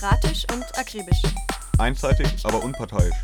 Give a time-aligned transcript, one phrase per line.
[0.00, 1.22] Demokratisch und akribisch.
[1.76, 3.14] Einseitig, aber unparteiisch.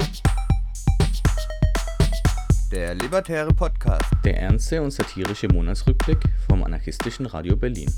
[2.71, 4.05] Der Libertäre Podcast.
[4.25, 7.91] Der ernste und satirische Monatsrückblick vom anarchistischen Radio Berlin.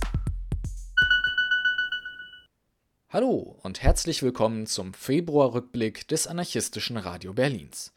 [3.09, 7.92] Hallo und herzlich willkommen zum Februarrückblick des anarchistischen Radio Berlins.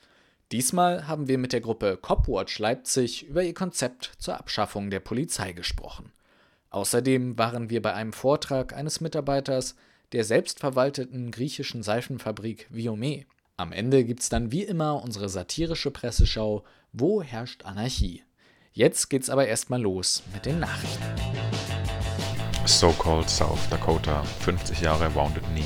[0.51, 5.51] Diesmal haben wir mit der Gruppe Copwatch Leipzig über ihr Konzept zur Abschaffung der Polizei
[5.51, 6.11] gesprochen.
[6.71, 9.75] Außerdem waren wir bei einem Vortrag eines Mitarbeiters
[10.11, 13.25] der selbstverwalteten griechischen Seifenfabrik Viome.
[13.57, 18.23] Am Ende gibt's dann wie immer unsere satirische Presseschau Wo herrscht Anarchie?
[18.73, 21.03] Jetzt geht's aber erstmal los mit den Nachrichten.
[22.65, 25.65] So-called South Dakota, 50 Jahre Wounded Knee.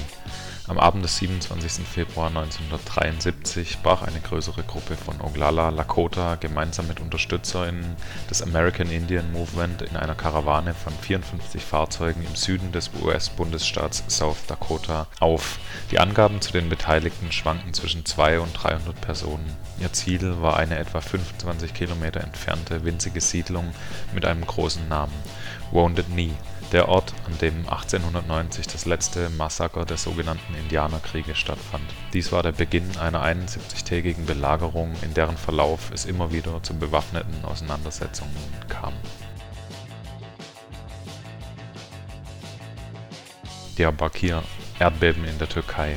[0.68, 1.86] Am Abend des 27.
[1.86, 7.96] Februar 1973 brach eine größere Gruppe von Oglala Lakota gemeinsam mit UnterstützerInnen
[8.32, 14.48] des American Indian Movement in einer Karawane von 54 Fahrzeugen im Süden des US-Bundesstaats South
[14.48, 15.60] Dakota auf.
[15.92, 19.56] Die Angaben zu den Beteiligten schwanken zwischen 200 und 300 Personen.
[19.80, 23.72] Ihr Ziel war eine etwa 25 Kilometer entfernte winzige Siedlung
[24.16, 25.14] mit einem großen Namen:
[25.70, 26.34] Wounded Knee
[26.76, 31.86] der Ort, an dem 1890 das letzte Massaker der sogenannten Indianerkriege stattfand.
[32.12, 37.46] Dies war der Beginn einer 71-tägigen Belagerung, in deren Verlauf es immer wieder zu bewaffneten
[37.46, 38.36] Auseinandersetzungen
[38.68, 38.92] kam.
[43.78, 44.44] Diyarbakir
[44.78, 45.96] Erdbeben in der Türkei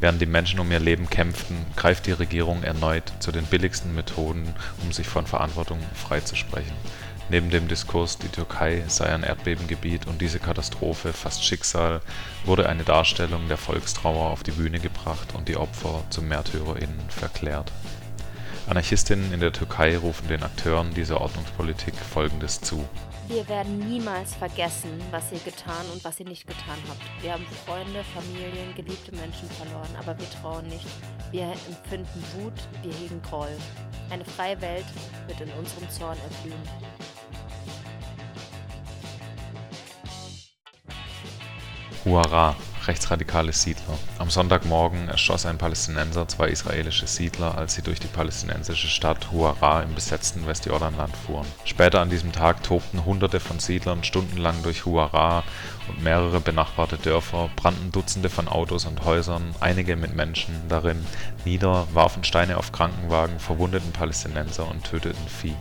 [0.00, 4.52] Während die Menschen um ihr Leben kämpften, greift die Regierung erneut zu den billigsten Methoden,
[4.82, 6.74] um sich von Verantwortung freizusprechen
[7.30, 12.00] Neben dem Diskurs, die Türkei sei ein Erdbebengebiet und diese Katastrophe fast Schicksal,
[12.46, 17.70] wurde eine Darstellung der Volkstrauer auf die Bühne gebracht und die Opfer zu MärtyrerInnen verklärt.
[18.66, 22.86] Anarchistinnen in der Türkei rufen den Akteuren dieser Ordnungspolitik Folgendes zu:
[23.28, 27.22] Wir werden niemals vergessen, was ihr getan und was ihr nicht getan habt.
[27.22, 30.86] Wir haben Freunde, Familien, geliebte Menschen verloren, aber wir trauen nicht.
[31.30, 33.54] Wir empfinden Wut, wir hegen Groll.
[34.08, 34.86] Eine freie Welt
[35.26, 37.07] wird in unserem Zorn erblühen.
[42.08, 43.98] Huara, rechtsradikale Siedler.
[44.16, 49.82] Am Sonntagmorgen erschoss ein Palästinenser zwei israelische Siedler, als sie durch die palästinensische Stadt Huara
[49.82, 51.46] im besetzten Westjordanland fuhren.
[51.66, 55.44] Später an diesem Tag tobten Hunderte von Siedlern stundenlang durch Huara
[55.88, 61.04] und mehrere benachbarte Dörfer, brannten Dutzende von Autos und Häusern, einige mit Menschen darin,
[61.44, 65.56] nieder, warfen Steine auf Krankenwagen, verwundeten Palästinenser und töteten Vieh.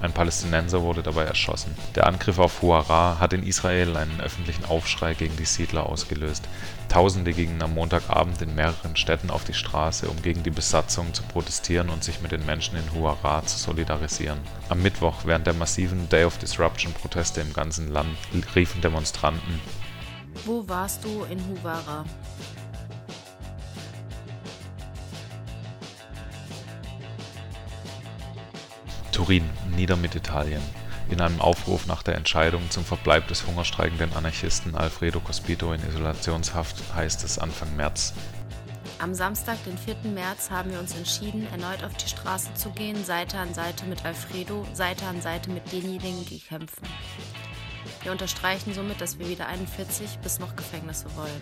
[0.00, 1.74] Ein Palästinenser wurde dabei erschossen.
[1.94, 6.46] Der Angriff auf Huara hat in Israel einen öffentlichen Aufschrei gegen die Siedler ausgelöst.
[6.90, 11.22] Tausende gingen am Montagabend in mehreren Städten auf die Straße, um gegen die Besatzung zu
[11.22, 14.40] protestieren und sich mit den Menschen in Huara zu solidarisieren.
[14.68, 18.18] Am Mittwoch, während der massiven Day of Disruption Proteste im ganzen Land,
[18.56, 19.60] riefen Demonstranten
[20.44, 22.04] Wo warst du in Huara?
[29.12, 30.79] Turin, Niedermittitalien
[31.10, 36.76] in einem Aufruf nach der Entscheidung zum Verbleib des hungerstreikenden Anarchisten Alfredo Cospito in Isolationshaft
[36.94, 38.14] heißt es Anfang März.
[39.00, 40.12] Am Samstag, den 4.
[40.12, 44.04] März, haben wir uns entschieden, erneut auf die Straße zu gehen, Seite an Seite mit
[44.04, 46.86] Alfredo, Seite an Seite mit denjenigen, die kämpfen.
[48.02, 51.40] Wir unterstreichen somit, dass wir weder 41 bis noch Gefängnisse wollen.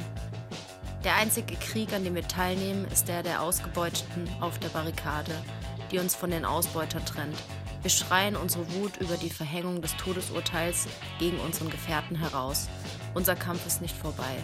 [1.05, 5.33] Der einzige Krieg, an dem wir teilnehmen, ist der der Ausgebeuteten auf der Barrikade,
[5.91, 7.37] die uns von den Ausbeutern trennt.
[7.83, 12.69] Wir schreien unsere Wut über die Verhängung des Todesurteils gegen unseren Gefährten heraus.
[13.15, 14.37] Unser Kampf ist nicht vorbei.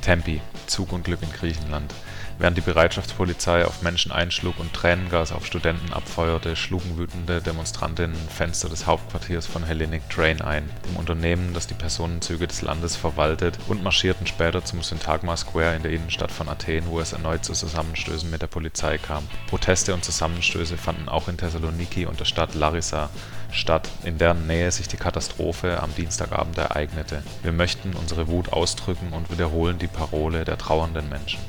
[0.00, 1.92] Tempi, Zugunglück in Griechenland.
[2.40, 8.68] Während die Bereitschaftspolizei auf Menschen einschlug und Tränengas auf Studenten abfeuerte, schlugen wütende Demonstrantinnen Fenster
[8.68, 13.82] des Hauptquartiers von Hellenic Train ein, dem Unternehmen, das die Personenzüge des Landes verwaltet, und
[13.82, 18.30] marschierten später zum Syntagma Square in der Innenstadt von Athen, wo es erneut zu Zusammenstößen
[18.30, 19.26] mit der Polizei kam.
[19.48, 23.10] Proteste und Zusammenstöße fanden auch in Thessaloniki und der Stadt Larissa
[23.50, 27.24] statt, in deren Nähe sich die Katastrophe am Dienstagabend ereignete.
[27.42, 31.40] Wir möchten unsere Wut ausdrücken und wiederholen die Parole der trauernden Menschen.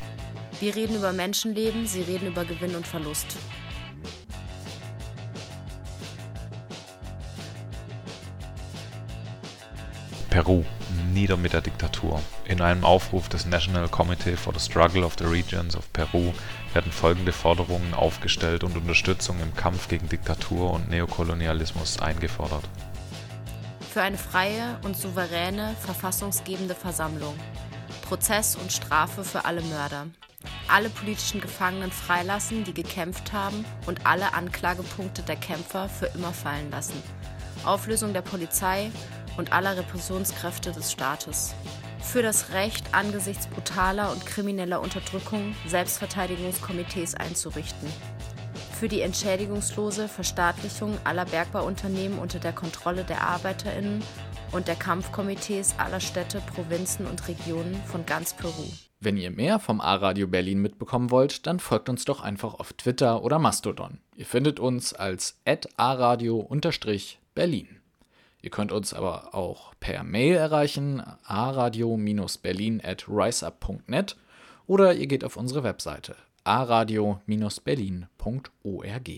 [0.60, 3.38] Wir reden über Menschenleben, sie reden über Gewinn und Verlust.
[10.30, 10.66] Peru,
[11.14, 12.22] nieder mit der Diktatur.
[12.46, 16.34] In einem Aufruf des National Committee for the Struggle of the Regions of Peru
[16.74, 22.68] werden folgende Forderungen aufgestellt und Unterstützung im Kampf gegen Diktatur und Neokolonialismus eingefordert.
[23.92, 27.34] Für eine freie und souveräne verfassungsgebende Versammlung.
[28.02, 30.08] Prozess und Strafe für alle Mörder.
[30.68, 36.70] Alle politischen Gefangenen freilassen, die gekämpft haben und alle Anklagepunkte der Kämpfer für immer fallen
[36.72, 37.02] lassen.
[37.66, 38.92] Auflösung der Polizei
[39.38, 41.54] und aller Repressionskräfte des Staates.
[42.02, 47.92] Für das Recht, angesichts brutaler und krimineller Unterdrückung Selbstverteidigungskomitees einzurichten.
[48.80, 54.04] Für die entschädigungslose Verstaatlichung aller Bergbauunternehmen unter der Kontrolle der ArbeiterInnen
[54.52, 58.66] und der Kampfkomitees aller Städte, Provinzen und Regionen von ganz Peru.
[59.02, 63.24] Wenn ihr mehr vom A-Radio Berlin mitbekommen wollt, dann folgt uns doch einfach auf Twitter
[63.24, 64.00] oder Mastodon.
[64.16, 65.40] Ihr findet uns als
[65.78, 67.68] aradio-berlin.
[68.42, 74.18] Ihr könnt uns aber auch per Mail erreichen, aradio-berlin at riseup.net
[74.68, 79.10] oder ihr geht auf unsere Webseite aradio-berlin.org.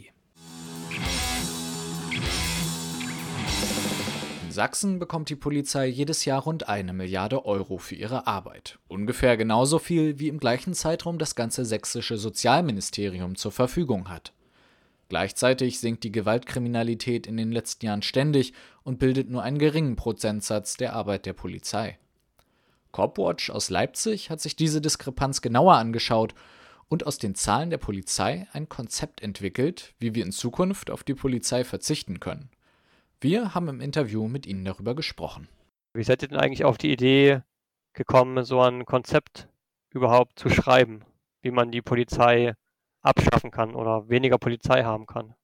[4.52, 8.80] In Sachsen bekommt die Polizei jedes Jahr rund eine Milliarde Euro für ihre Arbeit.
[8.90, 14.34] Ungefähr genauso viel, wie im gleichen Zeitraum das ganze sächsische Sozialministerium zur Verfügung hat.
[15.08, 18.52] Gleichzeitig sinkt die Gewaltkriminalität in den letzten Jahren ständig
[18.84, 21.98] und bildet nur einen geringen Prozentsatz der Arbeit der Polizei.
[22.92, 26.36] Copwatch aus Leipzig hat sich diese Diskrepanz genauer angeschaut
[26.90, 31.16] und aus den Zahlen der Polizei ein Konzept entwickelt, wie wir in Zukunft auf die
[31.16, 32.50] Polizei verzichten können.
[33.24, 35.48] Wir haben im Interview mit Ihnen darüber gesprochen.
[35.94, 37.42] Wie seid ihr denn eigentlich auf die Idee
[37.94, 39.48] gekommen, so ein Konzept
[39.94, 41.06] überhaupt zu schreiben,
[41.44, 42.56] wie man die Polizei
[43.04, 45.36] abschaffen kann oder weniger Polizei haben kann?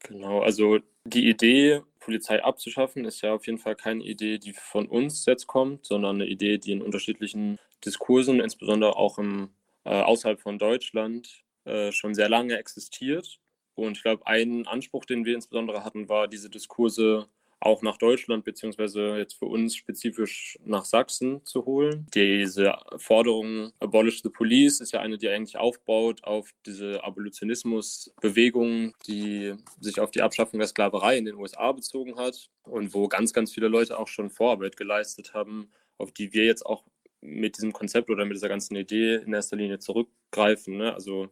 [0.00, 4.86] Genau, also die Idee, Polizei abzuschaffen, ist ja auf jeden Fall keine Idee, die von
[4.86, 9.54] uns jetzt kommt, sondern eine Idee, die in unterschiedlichen Diskursen, insbesondere auch im,
[9.84, 13.40] äh, außerhalb von Deutschland, äh, schon sehr lange existiert
[13.84, 17.28] und ich glaube, ein Anspruch, den wir insbesondere hatten, war, diese Diskurse
[17.60, 22.06] auch nach Deutschland beziehungsweise jetzt für uns spezifisch nach Sachsen zu holen.
[22.14, 29.54] Diese Forderung Abolish the Police ist ja eine, die eigentlich aufbaut auf diese Abolitionismus-Bewegung, die
[29.80, 33.52] sich auf die Abschaffung der Sklaverei in den USA bezogen hat und wo ganz, ganz
[33.52, 36.84] viele Leute auch schon Vorarbeit geleistet haben, auf die wir jetzt auch
[37.22, 40.76] mit diesem Konzept oder mit dieser ganzen Idee in erster Linie zurückgreifen.
[40.76, 40.94] Ne?
[40.94, 41.30] Also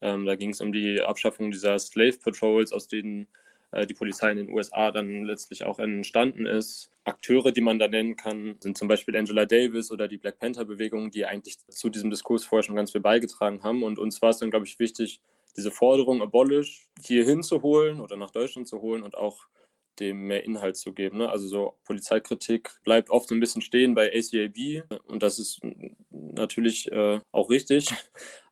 [0.00, 3.28] ähm, da ging es um die Abschaffung dieser Slave Patrols, aus denen
[3.72, 6.90] äh, die Polizei in den USA dann letztlich auch entstanden ist.
[7.04, 11.10] Akteure, die man da nennen kann, sind zum Beispiel Angela Davis oder die Black Panther-Bewegung,
[11.10, 13.82] die eigentlich zu diesem Diskurs vorher schon ganz viel beigetragen haben.
[13.82, 15.20] Und uns war es dann, glaube ich, wichtig,
[15.56, 19.46] diese Forderung Abolish hier hinzuholen oder nach Deutschland zu holen und auch
[20.00, 21.18] dem mehr Inhalt zu geben.
[21.18, 21.30] Ne?
[21.30, 25.60] Also so Polizeikritik bleibt oft so ein bisschen stehen bei ACAB und das ist
[26.10, 27.88] natürlich äh, auch richtig.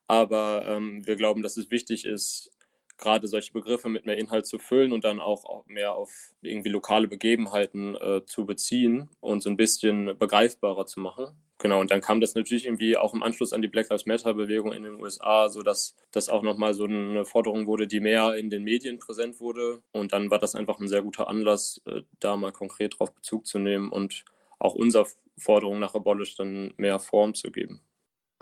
[0.07, 2.51] Aber ähm, wir glauben, dass es wichtig ist,
[2.97, 6.11] gerade solche Begriffe mit mehr Inhalt zu füllen und dann auch mehr auf
[6.43, 11.37] irgendwie lokale Begebenheiten äh, zu beziehen und so ein bisschen begreifbarer zu machen.
[11.59, 14.73] Genau, und dann kam das natürlich irgendwie auch im Anschluss an die Black Lives Matter-Bewegung
[14.73, 18.65] in den USA, sodass das auch nochmal so eine Forderung wurde, die mehr in den
[18.65, 19.81] Medien präsent wurde.
[19.93, 23.47] Und dann war das einfach ein sehr guter Anlass, äh, da mal konkret drauf Bezug
[23.47, 24.25] zu nehmen und
[24.59, 25.07] auch unserer
[25.39, 27.81] Forderung nach Abolish dann mehr Form zu geben.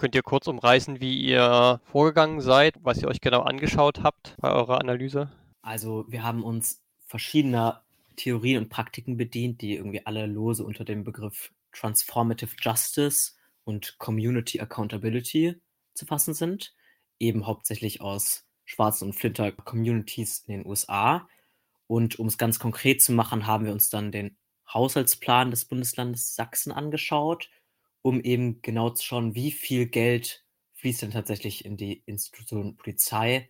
[0.03, 4.51] Könnt ihr kurz umreißen, wie ihr vorgegangen seid, was ihr euch genau angeschaut habt bei
[4.51, 5.31] eurer Analyse?
[5.63, 7.85] Also wir haben uns verschiedener
[8.17, 14.59] Theorien und Praktiken bedient, die irgendwie alle lose unter dem Begriff Transformative Justice und Community
[14.59, 15.55] Accountability
[15.95, 16.75] zu fassen sind,
[17.21, 21.29] eben hauptsächlich aus schwarzen und flinter Communities in den USA.
[21.87, 24.37] Und um es ganz konkret zu machen, haben wir uns dann den
[24.69, 27.49] Haushaltsplan des Bundeslandes Sachsen angeschaut
[28.03, 30.45] um eben genau zu schauen, wie viel Geld
[30.75, 33.49] fließt denn tatsächlich in die Institution Polizei.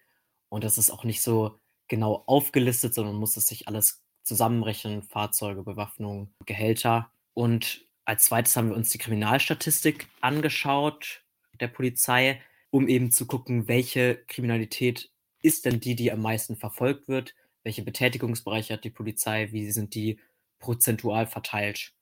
[0.48, 5.62] Und das ist auch nicht so genau aufgelistet, sondern muss es sich alles zusammenrechnen, Fahrzeuge,
[5.62, 7.10] Bewaffnung, Gehälter.
[7.34, 11.24] Und als zweites haben wir uns die Kriminalstatistik angeschaut
[11.60, 12.40] der Polizei,
[12.70, 15.10] um eben zu gucken, welche Kriminalität
[15.42, 19.94] ist denn die, die am meisten verfolgt wird, welche Betätigungsbereiche hat die Polizei, wie sind
[19.94, 20.18] die
[20.58, 21.92] prozentual verteilt,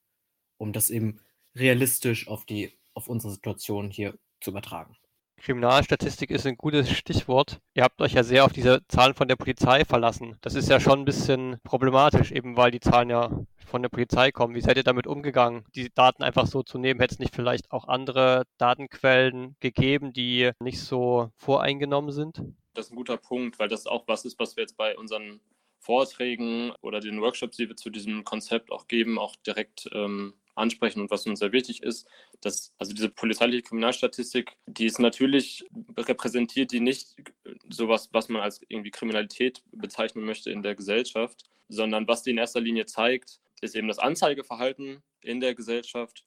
[0.59, 1.21] um das eben
[1.55, 4.97] realistisch auf die, auf unsere Situation hier zu übertragen.
[5.41, 7.61] Kriminalstatistik ist ein gutes Stichwort.
[7.73, 10.37] Ihr habt euch ja sehr auf diese Zahlen von der Polizei verlassen.
[10.43, 13.31] Das ist ja schon ein bisschen problematisch, eben weil die Zahlen ja
[13.67, 14.55] von der Polizei kommen.
[14.55, 17.01] Wie seid ihr damit umgegangen, die Daten einfach so zu nehmen?
[17.01, 22.43] Hätte es nicht vielleicht auch andere Datenquellen gegeben, die nicht so voreingenommen sind?
[22.75, 25.41] Das ist ein guter Punkt, weil das auch was ist, was wir jetzt bei unseren
[25.79, 31.01] Vorträgen oder den Workshops, die wir zu diesem Konzept auch geben, auch direkt ähm, ansprechen
[31.01, 32.07] und was uns sehr wichtig ist,
[32.41, 35.65] dass also diese polizeiliche Kriminalstatistik, die ist natürlich
[35.97, 37.17] repräsentiert, die nicht
[37.69, 42.39] sowas, was man als irgendwie Kriminalität bezeichnen möchte in der Gesellschaft, sondern was die in
[42.39, 46.25] erster Linie zeigt, ist eben das Anzeigeverhalten in der Gesellschaft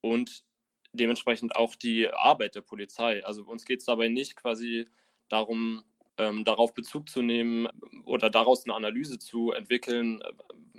[0.00, 0.44] und
[0.92, 3.24] dementsprechend auch die Arbeit der Polizei.
[3.24, 4.86] Also uns geht es dabei nicht quasi
[5.28, 5.84] darum,
[6.18, 7.68] ähm, darauf Bezug zu nehmen
[8.04, 10.22] oder daraus eine Analyse zu entwickeln,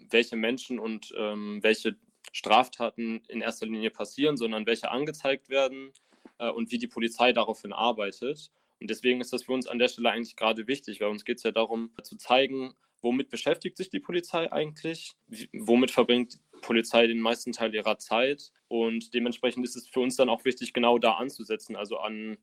[0.10, 1.96] welche Menschen und ähm, welche
[2.32, 5.94] Straftaten in erster Linie passieren, sondern welche angezeigt werden
[6.40, 8.52] äh, und wie die Polizei daraufhin arbeitet.
[8.80, 11.38] Und deswegen ist das für uns an der Stelle eigentlich gerade wichtig, weil uns geht
[11.38, 16.60] es ja darum zu zeigen, womit beschäftigt sich die Polizei eigentlich, wie, womit verbringt die
[16.62, 20.74] Polizei den meisten Teil ihrer Zeit und dementsprechend ist es für uns dann auch wichtig,
[20.74, 22.38] genau da anzusetzen, also an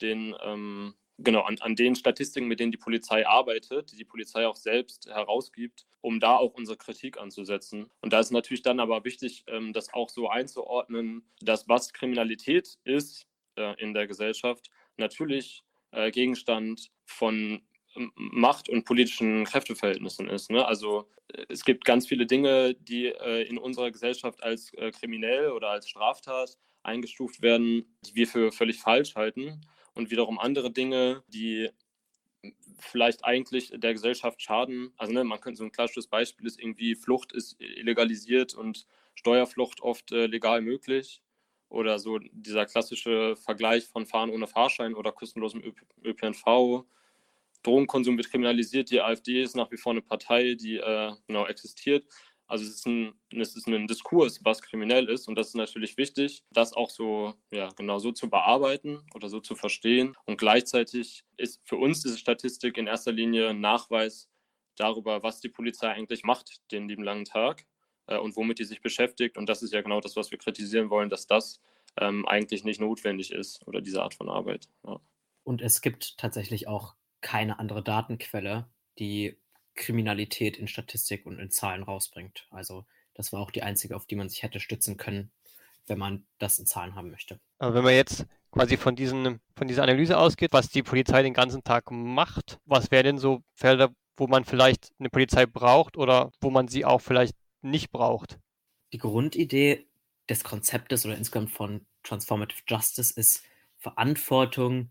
[0.00, 4.46] den ähm, genau an, an den Statistiken, mit denen die Polizei arbeitet, die die Polizei
[4.46, 7.90] auch selbst herausgibt, um da auch unsere Kritik anzusetzen.
[8.00, 12.78] Und da ist natürlich dann aber wichtig, ähm, das auch so einzuordnen, dass was Kriminalität
[12.84, 17.62] ist äh, in der Gesellschaft, natürlich äh, Gegenstand von
[17.96, 20.50] ähm, Macht und politischen Kräfteverhältnissen ist.
[20.50, 20.64] Ne?
[20.64, 25.50] Also äh, es gibt ganz viele Dinge, die äh, in unserer Gesellschaft als äh, kriminell
[25.50, 29.60] oder als Straftat eingestuft werden, die wir für völlig falsch halten
[29.94, 31.70] und wiederum andere Dinge, die
[32.78, 34.92] vielleicht eigentlich der Gesellschaft schaden.
[34.96, 39.80] Also ne, man könnte so ein klassisches Beispiel ist irgendwie Flucht ist illegalisiert und Steuerflucht
[39.82, 41.22] oft äh, legal möglich.
[41.68, 45.62] Oder so dieser klassische Vergleich von Fahren ohne Fahrschein oder kostenlosem
[46.02, 46.84] ÖPNV.
[47.62, 48.90] Drogenkonsum wird kriminalisiert.
[48.90, 52.06] Die AfD ist nach wie vor eine Partei, die äh, genau existiert.
[52.50, 55.96] Also es ist, ein, es ist ein Diskurs, was kriminell ist und das ist natürlich
[55.96, 60.16] wichtig, das auch so, ja, genau so zu bearbeiten oder so zu verstehen.
[60.26, 64.28] Und gleichzeitig ist für uns diese Statistik in erster Linie ein Nachweis
[64.74, 67.66] darüber, was die Polizei eigentlich macht den lieben langen Tag
[68.06, 69.38] äh, und womit die sich beschäftigt.
[69.38, 71.60] Und das ist ja genau das, was wir kritisieren wollen, dass das
[71.98, 74.68] ähm, eigentlich nicht notwendig ist oder diese Art von Arbeit.
[74.84, 75.00] Ja.
[75.44, 79.39] Und es gibt tatsächlich auch keine andere Datenquelle, die
[79.80, 82.46] Kriminalität in Statistik und in Zahlen rausbringt.
[82.50, 82.84] Also
[83.14, 85.32] das war auch die einzige, auf die man sich hätte stützen können,
[85.86, 87.40] wenn man das in Zahlen haben möchte.
[87.58, 91.34] Aber wenn man jetzt quasi von, diesen, von dieser Analyse ausgeht, was die Polizei den
[91.34, 96.30] ganzen Tag macht, was wären denn so Felder, wo man vielleicht eine Polizei braucht oder
[96.40, 98.38] wo man sie auch vielleicht nicht braucht?
[98.92, 99.86] Die Grundidee
[100.28, 103.42] des Konzeptes oder insgesamt von Transformative Justice ist
[103.78, 104.90] Verantwortung,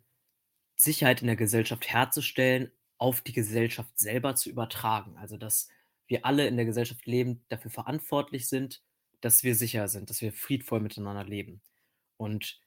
[0.75, 5.18] Sicherheit in der Gesellschaft herzustellen, auf die Gesellschaft selber zu übertragen.
[5.18, 5.70] Also dass
[6.08, 8.84] wir alle in der Gesellschaft leben, dafür verantwortlich sind,
[9.22, 11.62] dass wir sicher sind, dass wir friedvoll miteinander leben.
[12.18, 12.60] Und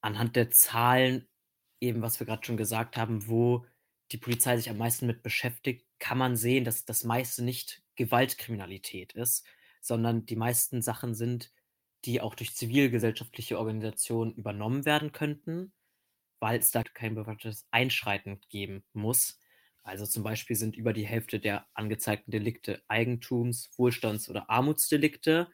[0.00, 1.28] anhand der Zahlen,
[1.80, 3.66] eben was wir gerade schon gesagt haben, wo
[4.12, 9.12] die Polizei sich am meisten mit beschäftigt, kann man sehen, dass das meiste nicht Gewaltkriminalität
[9.12, 9.46] ist,
[9.80, 11.52] sondern die meisten Sachen sind,
[12.04, 15.72] die auch durch zivilgesellschaftliche Organisationen übernommen werden könnten,
[16.38, 19.38] weil es da kein bewaffnetes Einschreiten geben muss.
[19.82, 25.48] Also zum Beispiel sind über die Hälfte der angezeigten Delikte Eigentums-, Wohlstands- oder Armutsdelikte,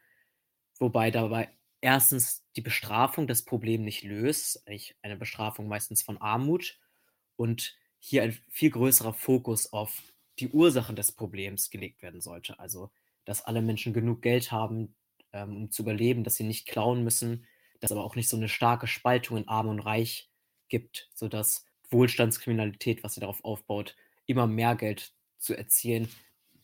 [0.79, 6.79] wobei dabei erstens die Bestrafung das Problem nicht löst, eigentlich eine Bestrafung meistens von Armut
[7.37, 10.03] und hier ein viel größerer Fokus auf
[10.39, 12.59] die Ursachen des Problems gelegt werden sollte.
[12.59, 12.91] Also,
[13.25, 14.95] dass alle Menschen genug Geld haben,
[15.33, 17.47] ähm, um zu überleben, dass sie nicht klauen müssen,
[17.81, 20.31] dass aber auch nicht so eine starke Spaltung in Arm und Reich
[20.69, 26.09] gibt, sodass Wohlstandskriminalität, was sie darauf aufbaut, immer mehr Geld zu erzielen,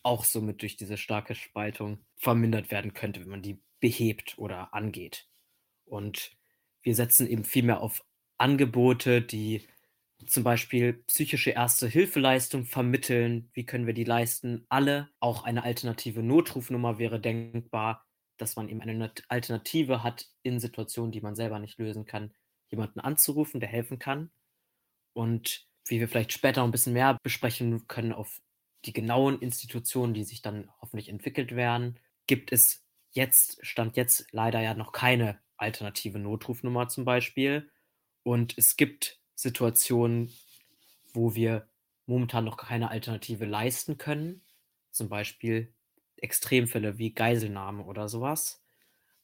[0.03, 5.29] auch somit durch diese starke Spaltung vermindert werden könnte, wenn man die behebt oder angeht.
[5.85, 6.37] Und
[6.83, 8.05] wir setzen eben viel mehr auf
[8.39, 9.67] Angebote, die
[10.27, 13.51] zum Beispiel psychische Erste-Hilfeleistung vermitteln.
[13.53, 14.67] Wie können wir die leisten?
[14.69, 15.11] Alle.
[15.21, 21.21] Auch eine alternative Notrufnummer wäre denkbar, dass man eben eine Alternative hat in Situationen, die
[21.21, 22.33] man selber nicht lösen kann,
[22.69, 24.31] jemanden anzurufen, der helfen kann.
[25.13, 28.41] Und wie wir vielleicht später ein bisschen mehr besprechen können auf
[28.85, 34.61] die genauen Institutionen, die sich dann hoffentlich entwickelt werden, gibt es jetzt, stand jetzt leider
[34.61, 37.71] ja noch keine alternative Notrufnummer zum Beispiel.
[38.23, 40.33] Und es gibt Situationen,
[41.13, 41.69] wo wir
[42.07, 44.43] momentan noch keine Alternative leisten können.
[44.91, 45.73] Zum Beispiel
[46.17, 48.63] Extremfälle wie Geiselnahme oder sowas.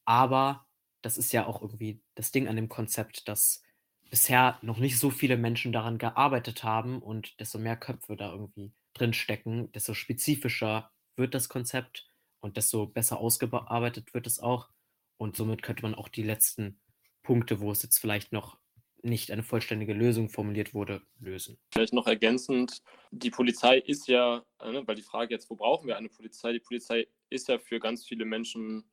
[0.04, 0.66] Aber
[1.02, 3.62] das ist ja auch irgendwie das Ding an dem Konzept, dass
[4.10, 8.72] bisher noch nicht so viele Menschen daran gearbeitet haben und desto mehr Köpfe da irgendwie
[8.94, 12.08] drin stecken, desto spezifischer wird das Konzept
[12.40, 14.68] und desto besser ausgearbeitet wird es auch.
[15.16, 16.80] Und somit könnte man auch die letzten
[17.22, 18.58] Punkte, wo es jetzt vielleicht noch
[19.02, 21.58] nicht eine vollständige Lösung formuliert wurde, lösen.
[21.72, 25.96] Vielleicht noch ergänzend, die Polizei ist ja, äh, weil die Frage jetzt, wo brauchen wir
[25.96, 26.52] eine Polizei?
[26.52, 28.84] Die Polizei ist ja für ganz viele Menschen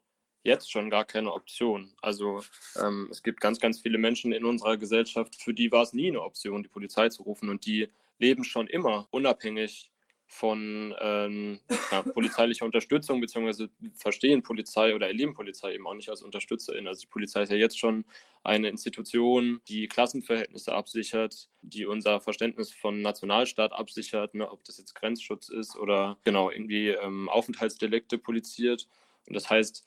[0.46, 1.94] jetzt schon gar keine Option.
[2.02, 2.44] Also
[2.82, 6.08] ähm, es gibt ganz, ganz viele Menschen in unserer Gesellschaft, für die war es nie
[6.08, 9.92] eine Option, die Polizei zu rufen und die leben schon immer unabhängig
[10.28, 11.60] von ähm,
[11.92, 16.88] ja, polizeilicher Unterstützung, beziehungsweise verstehen Polizei oder erleben Polizei eben auch nicht als Unterstützerin.
[16.88, 18.06] Also die Polizei ist ja jetzt schon
[18.44, 24.96] eine Institution, die Klassenverhältnisse absichert, die unser Verständnis von Nationalstaat absichert, ne, ob das jetzt
[24.96, 28.88] Grenzschutz ist oder genau irgendwie ähm, Aufenthaltsdelikte poliziert.
[29.28, 29.86] Und das heißt,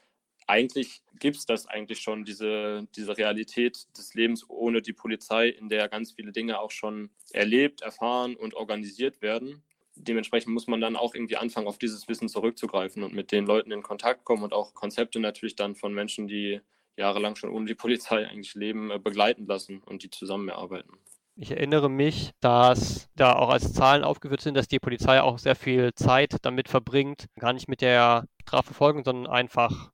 [0.49, 5.69] eigentlich gibt es das eigentlich schon, diese, diese Realität des Lebens ohne die Polizei, in
[5.69, 9.63] der ganz viele Dinge auch schon erlebt, erfahren und organisiert werden.
[9.95, 13.73] Dementsprechend muss man dann auch irgendwie anfangen, auf dieses Wissen zurückzugreifen und mit den Leuten
[13.73, 16.61] in Kontakt kommen und auch Konzepte natürlich dann von Menschen, die
[16.97, 20.93] jahrelang schon ohne die Polizei eigentlich leben, äh, begleiten lassen und die zusammen erarbeiten.
[21.37, 25.55] Ich erinnere mich, dass da auch als Zahlen aufgeführt sind, dass die Polizei auch sehr
[25.55, 29.93] viel Zeit damit verbringt, gar nicht mit der Strafverfolgung, sondern einfach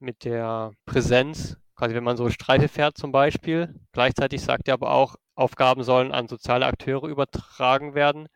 [0.00, 3.74] mit der Präsenz, quasi wenn man so Streife fährt zum Beispiel.
[3.92, 8.28] Gleichzeitig sagt er aber auch, Aufgaben sollen an soziale Akteure übertragen werden.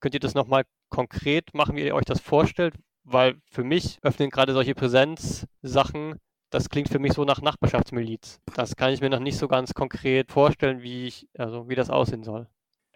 [0.00, 2.74] Könnt ihr das nochmal konkret machen, wie ihr euch das vorstellt?
[3.04, 6.16] Weil für mich öffnen gerade solche Präsenzsachen,
[6.50, 8.40] das klingt für mich so nach Nachbarschaftsmiliz.
[8.54, 11.90] Das kann ich mir noch nicht so ganz konkret vorstellen, wie ich, also wie das
[11.90, 12.48] aussehen soll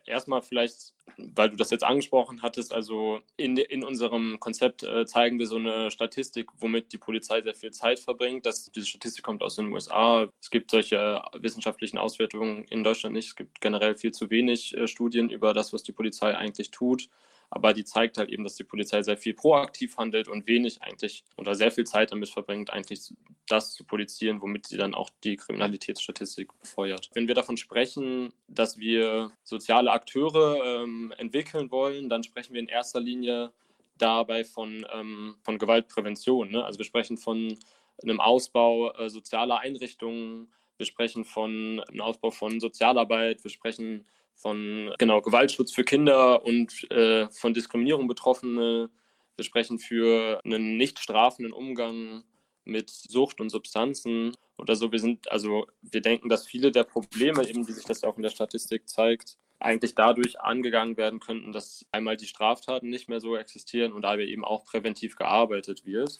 [0.06, 5.38] erstmal vielleicht, weil du das jetzt angesprochen hattest, also in, in unserem Konzept äh, zeigen
[5.38, 8.47] wir so eine Statistik, womit die Polizei sehr viel Zeit verbringt.
[8.47, 10.28] Das, diese Statistik kommt aus den USA.
[10.40, 13.28] Es gibt solche wissenschaftlichen Auswertungen in Deutschland nicht.
[13.28, 17.09] Es gibt generell viel zu wenig äh, Studien über das, was die Polizei eigentlich tut
[17.54, 21.23] aber die zeigt halt eben, dass die Polizei sehr viel proaktiv handelt und wenig eigentlich
[21.37, 23.12] oder sehr viel Zeit damit verbringt, eigentlich
[23.47, 27.11] das zu polizieren, womit sie dann auch die Kriminalitätsstatistik befeuert.
[27.12, 32.68] Wenn wir davon sprechen, dass wir soziale Akteure ähm, entwickeln wollen, dann sprechen wir in
[32.68, 33.52] erster Linie
[33.99, 36.50] dabei von, ähm, von Gewaltprävention.
[36.50, 36.64] Ne?
[36.64, 37.59] Also wir sprechen von
[38.02, 44.06] einem Ausbau äh, sozialer Einrichtungen, wir sprechen von einem Ausbau von Sozialarbeit, wir sprechen
[44.37, 48.91] von genau, Gewaltschutz für Kinder und äh, von Diskriminierung Betroffene.
[49.37, 52.25] Wir sprechen für einen nicht strafenden Umgang
[52.65, 54.93] mit Sucht und Substanzen oder so.
[54.93, 58.23] Wir sind, also wir denken, dass viele der Probleme, eben wie sich das auch in
[58.23, 63.37] der Statistik zeigt, eigentlich dadurch angegangen werden könnten, dass einmal die Straftaten nicht mehr so
[63.37, 66.19] existieren und aber eben auch präventiv gearbeitet wird.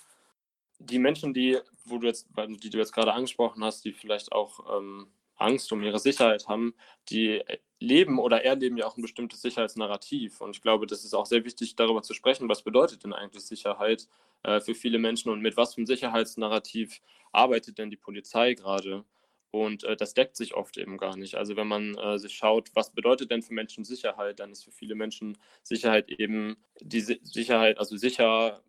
[0.79, 2.29] Die Menschen, die, wo du jetzt,
[2.63, 5.09] die du jetzt gerade angesprochen hast, die vielleicht auch ähm,
[5.43, 6.75] Angst um ihre Sicherheit haben,
[7.11, 7.43] die
[7.81, 10.41] leben oder erleben ja auch ein bestimmtes Sicherheitsnarrativ.
[10.41, 13.45] Und ich glaube, das ist auch sehr wichtig, darüber zu sprechen, was bedeutet denn eigentlich
[13.45, 14.09] Sicherheit
[14.45, 17.01] äh, für viele Menschen und mit was für einem Sicherheitsnarrativ
[17.33, 19.05] arbeitet denn die Polizei gerade.
[19.51, 21.35] Und äh, das deckt sich oft eben gar nicht.
[21.35, 24.73] Also wenn man äh, sich schaut, was bedeutet denn für Menschen Sicherheit, dann ist für
[24.73, 28.63] viele Menschen Sicherheit eben die si Sicherheit, also sicher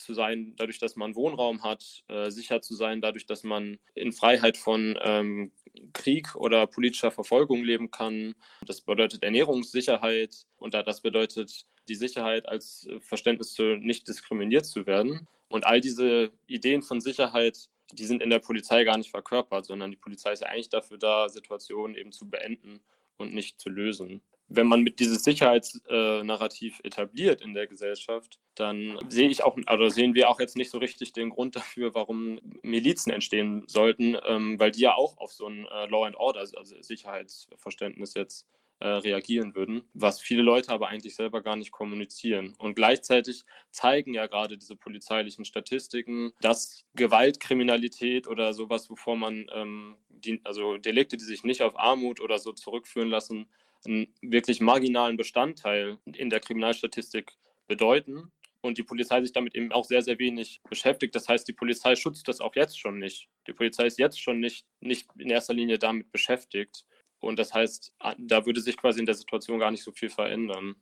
[0.00, 4.12] zu sein, dadurch, dass man Wohnraum hat, äh, sicher zu sein, dadurch, dass man in
[4.12, 5.52] Freiheit von ähm,
[5.92, 8.34] Krieg oder politischer Verfolgung leben kann.
[8.66, 14.86] Das bedeutet Ernährungssicherheit und das bedeutet die Sicherheit als äh, Verständnis zu nicht diskriminiert zu
[14.86, 15.26] werden.
[15.48, 19.90] Und all diese Ideen von Sicherheit, die sind in der Polizei gar nicht verkörpert, sondern
[19.90, 22.80] die Polizei ist ja eigentlich dafür da, Situationen eben zu beenden
[23.16, 29.28] und nicht zu lösen wenn man mit dieses Sicherheitsnarrativ etabliert in der Gesellschaft, dann sehe
[29.28, 33.12] ich auch, oder sehen wir auch jetzt nicht so richtig den Grund dafür, warum Milizen
[33.12, 36.82] entstehen sollten, ähm, weil die ja auch auf so ein äh, Law and Order, also
[36.82, 38.46] Sicherheitsverständnis jetzt
[38.80, 42.54] äh, reagieren würden, was viele Leute aber eigentlich selber gar nicht kommunizieren.
[42.58, 49.96] Und gleichzeitig zeigen ja gerade diese polizeilichen Statistiken, dass Gewaltkriminalität oder sowas, wovor man, ähm,
[50.44, 53.48] also Delikte, die sich nicht auf Armut oder so zurückführen lassen,
[53.86, 57.32] einen wirklich marginalen Bestandteil in der Kriminalstatistik
[57.66, 61.14] bedeuten und die Polizei sich damit eben auch sehr, sehr wenig beschäftigt.
[61.14, 63.28] Das heißt, die Polizei schützt das auch jetzt schon nicht.
[63.46, 66.84] Die Polizei ist jetzt schon nicht, nicht in erster Linie damit beschäftigt.
[67.20, 70.76] Und das heißt, da würde sich quasi in der Situation gar nicht so viel verändern.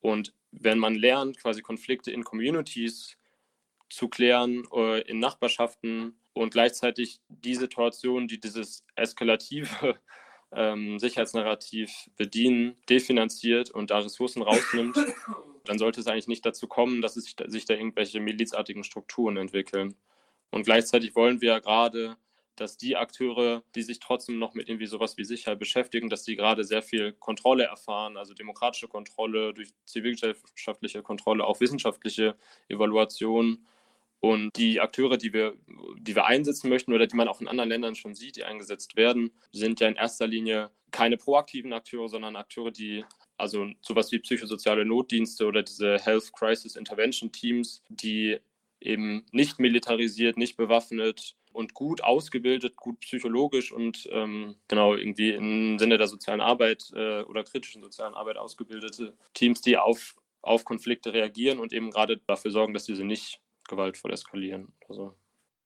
[0.00, 3.16] Und wenn man lernt, quasi Konflikte in Communities
[3.88, 9.98] zu klären, äh, in Nachbarschaften und gleichzeitig die Situation, die dieses eskalative
[10.52, 14.96] ähm, Sicherheitsnarrativ bedienen, definanziert und da Ressourcen rausnimmt,
[15.64, 19.36] dann sollte es eigentlich nicht dazu kommen, dass sich da, sich da irgendwelche milizartigen Strukturen
[19.36, 19.94] entwickeln.
[20.50, 22.16] Und gleichzeitig wollen wir ja gerade,
[22.56, 26.36] dass die Akteure, die sich trotzdem noch mit irgendwie sowas wie Sicherheit beschäftigen, dass die
[26.36, 32.36] gerade sehr viel Kontrolle erfahren, also demokratische Kontrolle durch zivilgesellschaftliche Kontrolle, auch wissenschaftliche
[32.68, 33.66] Evaluation
[34.20, 35.54] und die Akteure, die wir,
[35.98, 38.96] die wir einsetzen möchten oder die man auch in anderen Ländern schon sieht, die eingesetzt
[38.96, 43.04] werden, sind ja in erster Linie keine proaktiven Akteure, sondern Akteure, die
[43.38, 48.38] also sowas wie psychosoziale Notdienste oder diese Health Crisis Intervention Teams, die
[48.80, 55.78] eben nicht militarisiert, nicht bewaffnet und gut ausgebildet, gut psychologisch und ähm, genau irgendwie im
[55.78, 61.12] Sinne der sozialen Arbeit äh, oder kritischen sozialen Arbeit ausgebildete Teams, die auf, auf Konflikte
[61.12, 64.74] reagieren und eben gerade dafür sorgen, dass diese nicht gewaltvoll eskalieren.
[64.88, 65.16] Also.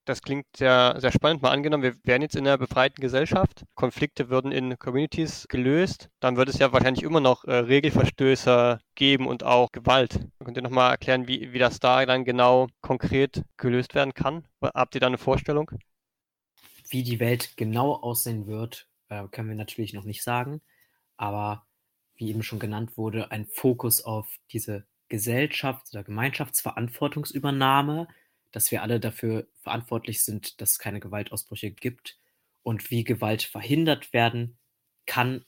[0.05, 1.41] Das klingt sehr, sehr spannend.
[1.41, 6.37] Mal angenommen, wir wären jetzt in einer befreiten Gesellschaft, Konflikte würden in Communities gelöst, dann
[6.37, 10.21] würde es ja wahrscheinlich immer noch äh, Regelverstöße geben und auch Gewalt.
[10.45, 14.47] Könnt ihr nochmal erklären, wie, wie das da dann genau konkret gelöst werden kann?
[14.63, 15.71] Habt ihr da eine Vorstellung?
[16.91, 20.61] Wie die Welt genau aussehen wird, äh, können wir natürlich noch nicht sagen.
[21.17, 21.67] Aber
[22.17, 28.09] wie eben schon genannt wurde, ein Fokus auf diese Gesellschafts- oder Gemeinschaftsverantwortungsübernahme,
[28.53, 32.19] dass wir alle dafür verantwortlich sind, dass es keine Gewaltausbrüche gibt
[32.63, 34.59] und wie Gewalt verhindert werden
[35.07, 35.45] kann,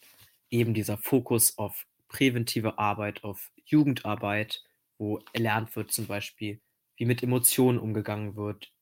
[0.51, 4.64] eben dieser Fokus auf präventive Arbeit, auf Jugendarbeit,
[4.99, 6.61] wo erlernt wird zum Beispiel,
[6.97, 8.73] wie mit Emotionen umgegangen wird,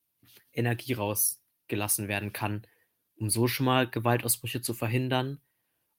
[0.52, 2.66] Energie rausgelassen werden kann,
[3.16, 5.40] um so schon mal Gewaltausbrüche zu verhindern.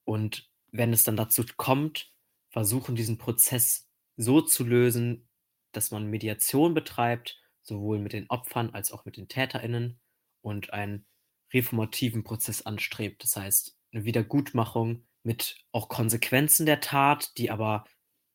[0.04, 2.12] Und wenn es dann dazu kommt,
[2.50, 5.28] versuchen diesen Prozess so zu lösen,
[5.72, 10.00] dass man Mediation betreibt, sowohl mit den Opfern als auch mit den TäterInnen
[10.42, 11.06] und einen
[11.54, 13.24] reformativen Prozess anstrebt.
[13.24, 17.86] Das heißt, eine Wiedergutmachung mit auch Konsequenzen der Tat, die aber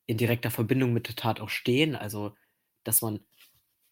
[0.07, 1.95] in direkter Verbindung mit der Tat auch stehen.
[1.95, 2.37] Also,
[2.83, 3.21] dass man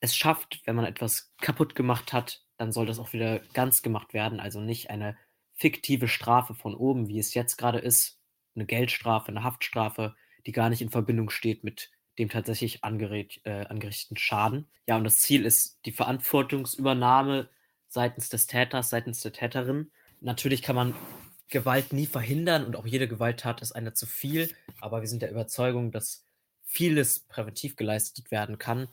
[0.00, 4.14] es schafft, wenn man etwas kaputt gemacht hat, dann soll das auch wieder ganz gemacht
[4.14, 4.40] werden.
[4.40, 5.16] Also nicht eine
[5.54, 8.20] fiktive Strafe von oben, wie es jetzt gerade ist,
[8.54, 10.16] eine Geldstrafe, eine Haftstrafe,
[10.48, 14.66] die gar nicht in Verbindung steht mit dem tatsächlich angerät, äh, angerichteten Schaden.
[14.86, 17.50] Ja, und das Ziel ist die Verantwortungsübernahme
[17.88, 19.90] seitens des Täters, seitens der Täterin.
[20.22, 20.94] Natürlich kann man
[21.50, 25.30] Gewalt nie verhindern und auch jede Gewalttat ist eine zu viel, aber wir sind der
[25.30, 26.24] Überzeugung, dass
[26.64, 28.88] vieles präventiv geleistet werden kann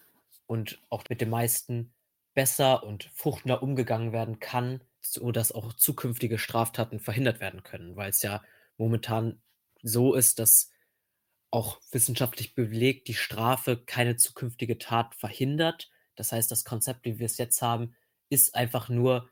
[0.47, 1.93] und auch mit den meisten
[2.33, 8.21] besser und fruchtender umgegangen werden kann, sodass auch zukünftige Straftaten verhindert werden können, weil es
[8.21, 8.43] ja
[8.77, 9.41] momentan
[9.83, 10.71] so ist, dass
[11.51, 15.89] auch wissenschaftlich belegt die Strafe keine zukünftige Tat verhindert.
[16.15, 17.95] Das heißt, das Konzept, wie wir es jetzt haben,
[18.29, 19.29] ist einfach nur,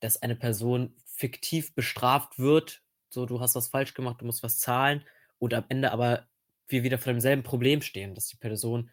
[0.00, 2.82] dass eine Person fiktiv bestraft wird.
[3.08, 5.04] So, du hast was falsch gemacht, du musst was zahlen.
[5.38, 6.28] Und am Ende aber
[6.68, 8.90] wir wieder vor demselben Problem stehen, dass die Person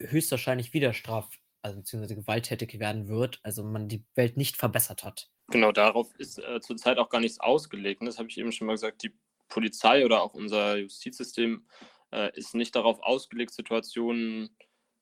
[0.00, 1.28] höchstwahrscheinlich wieder straf,
[1.62, 5.30] also beziehungsweise gewalttätig werden wird, also man die Welt nicht verbessert hat.
[5.50, 8.02] Genau, darauf ist äh, zurzeit auch gar nichts ausgelegt.
[8.02, 8.08] Ne?
[8.08, 9.02] Das habe ich eben schon mal gesagt.
[9.02, 9.14] Die
[9.48, 11.66] Polizei oder auch unser Justizsystem
[12.12, 14.50] äh, ist nicht darauf ausgelegt, Situationen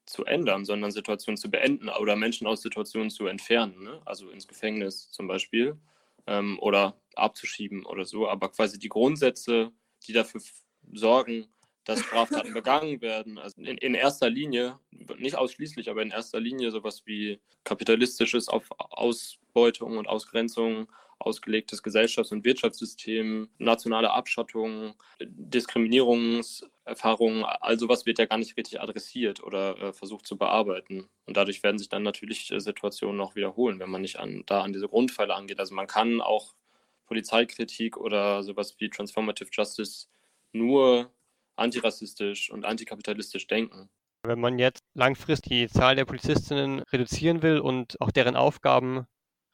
[0.06, 3.82] zu ändern, sondern Situationen zu beenden oder Menschen aus Situationen zu entfernen.
[3.82, 4.00] Ne?
[4.04, 5.78] Also ins Gefängnis zum Beispiel
[6.26, 8.28] ähm, oder abzuschieben oder so.
[8.28, 9.72] Aber quasi die Grundsätze,
[10.06, 10.40] die dafür
[10.92, 11.48] sorgen,
[11.84, 13.38] dass Straftaten begangen werden.
[13.38, 14.78] Also in, in, erster Linie,
[15.18, 22.32] nicht ausschließlich, aber in erster Linie sowas wie kapitalistisches auf Ausbeutung und Ausgrenzung ausgelegtes Gesellschafts-
[22.32, 29.92] und Wirtschaftssystem, nationale Abschottung, Diskriminierungserfahrungen, all sowas wird ja gar nicht richtig adressiert oder äh,
[29.92, 31.08] versucht zu bearbeiten.
[31.26, 34.62] Und dadurch werden sich dann natürlich äh, Situationen auch wiederholen, wenn man nicht an, da
[34.62, 35.58] an diese Grundpfeiler angeht.
[35.58, 36.54] Also man kann auch
[37.06, 40.08] Polizeikritik oder sowas wie Transformative Justice
[40.52, 41.10] nur
[41.56, 43.88] antirassistisch und antikapitalistisch denken.
[44.22, 49.06] Wenn man jetzt langfristig die Zahl der Polizistinnen reduzieren will und auch deren Aufgaben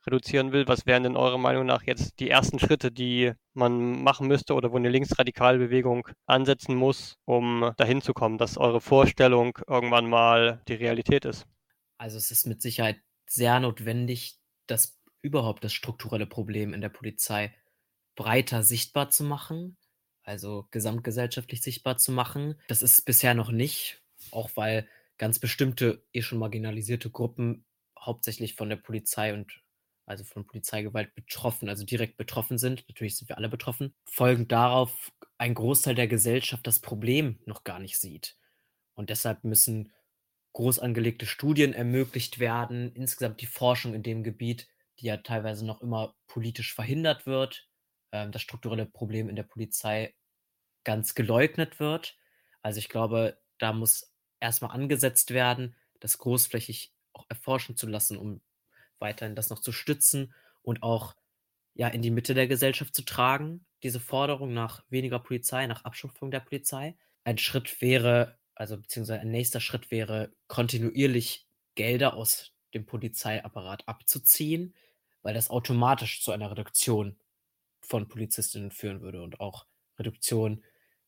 [0.06, 4.28] reduzieren will, was wären denn eurer Meinung nach jetzt die ersten Schritte, die man machen
[4.28, 9.58] müsste oder wo eine linksradikale Bewegung ansetzen muss, um dahin zu kommen, dass eure Vorstellung
[9.66, 11.46] irgendwann mal die Realität ist?
[11.98, 17.54] Also es ist mit Sicherheit sehr notwendig, das überhaupt das strukturelle Problem in der Polizei
[18.16, 19.76] breiter sichtbar zu machen,
[20.22, 22.60] also gesamtgesellschaftlich sichtbar zu machen.
[22.68, 27.64] Das ist bisher noch nicht, auch weil ganz bestimmte eh schon marginalisierte Gruppen
[27.98, 29.61] hauptsächlich von der Polizei und
[30.12, 35.10] also von Polizeigewalt betroffen, also direkt betroffen sind, natürlich sind wir alle betroffen, folgend darauf
[35.38, 38.36] ein Großteil der Gesellschaft das Problem noch gar nicht sieht.
[38.94, 39.90] Und deshalb müssen
[40.52, 44.68] groß angelegte Studien ermöglicht werden, insgesamt die Forschung in dem Gebiet,
[45.00, 47.68] die ja teilweise noch immer politisch verhindert wird,
[48.10, 50.14] äh, das strukturelle Problem in der Polizei
[50.84, 52.18] ganz geleugnet wird.
[52.60, 58.42] Also ich glaube, da muss erstmal angesetzt werden, das großflächig auch erforschen zu lassen, um
[59.02, 61.14] weiterhin das noch zu stützen und auch
[61.74, 66.30] ja in die Mitte der Gesellschaft zu tragen, diese Forderung nach weniger Polizei, nach Abschaffung
[66.30, 66.96] der Polizei.
[67.24, 74.74] Ein Schritt wäre, also beziehungsweise ein nächster Schritt wäre, kontinuierlich Gelder aus dem Polizeiapparat abzuziehen,
[75.22, 77.18] weil das automatisch zu einer Reduktion
[77.80, 79.66] von Polizistinnen führen würde und auch
[79.98, 80.62] Reduktion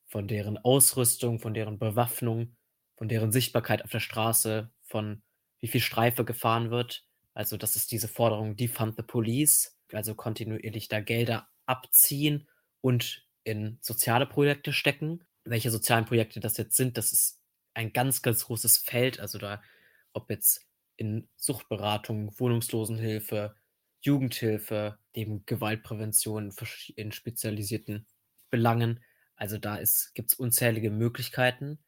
[0.07, 2.57] von deren Ausrüstung, von deren Bewaffnung,
[2.97, 5.23] von deren Sichtbarkeit auf der Straße, von
[5.61, 7.07] wie viel Streife gefahren wird.
[7.35, 12.49] Also das ist diese Forderung Defund the Police, also kontinuierlich da Gelder abziehen
[12.81, 15.25] und in soziale Projekte stecken.
[15.45, 17.41] Welche sozialen Projekte das jetzt sind, das ist
[17.75, 19.21] ein ganz, ganz großes Feld.
[19.21, 19.63] Also da,
[20.13, 20.67] ob jetzt
[20.97, 23.57] in Suchtberatung, Wohnungslosenhilfe,
[24.01, 26.55] Jugendhilfe, eben Gewaltprävention
[26.95, 28.07] in spezialisierten
[28.51, 29.03] Belangen.
[29.35, 29.81] Also da
[30.15, 31.79] gibt es unzählige Möglichkeiten.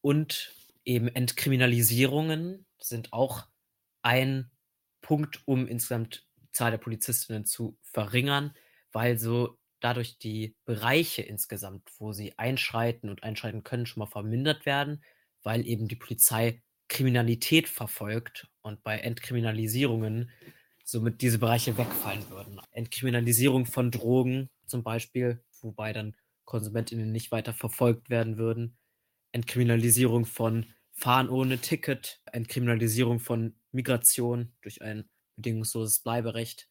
[0.00, 3.46] Und eben Entkriminalisierungen sind auch
[4.02, 4.50] ein
[5.06, 8.52] Punkt, um insgesamt die Zahl der Polizistinnen zu verringern,
[8.90, 14.66] weil so dadurch die Bereiche insgesamt, wo sie einschreiten und einschreiten können, schon mal vermindert
[14.66, 15.04] werden,
[15.44, 20.28] weil eben die Polizei Kriminalität verfolgt und bei Entkriminalisierungen
[20.82, 22.60] somit diese Bereiche wegfallen würden.
[22.72, 26.16] Entkriminalisierung von Drogen zum Beispiel, wobei dann
[26.46, 28.76] KonsumentInnen nicht weiter verfolgt werden würden.
[29.30, 36.68] Entkriminalisierung von Fahren ohne Ticket, Entkriminalisierung von Migration durch ein bedingungsloses Bleiberecht.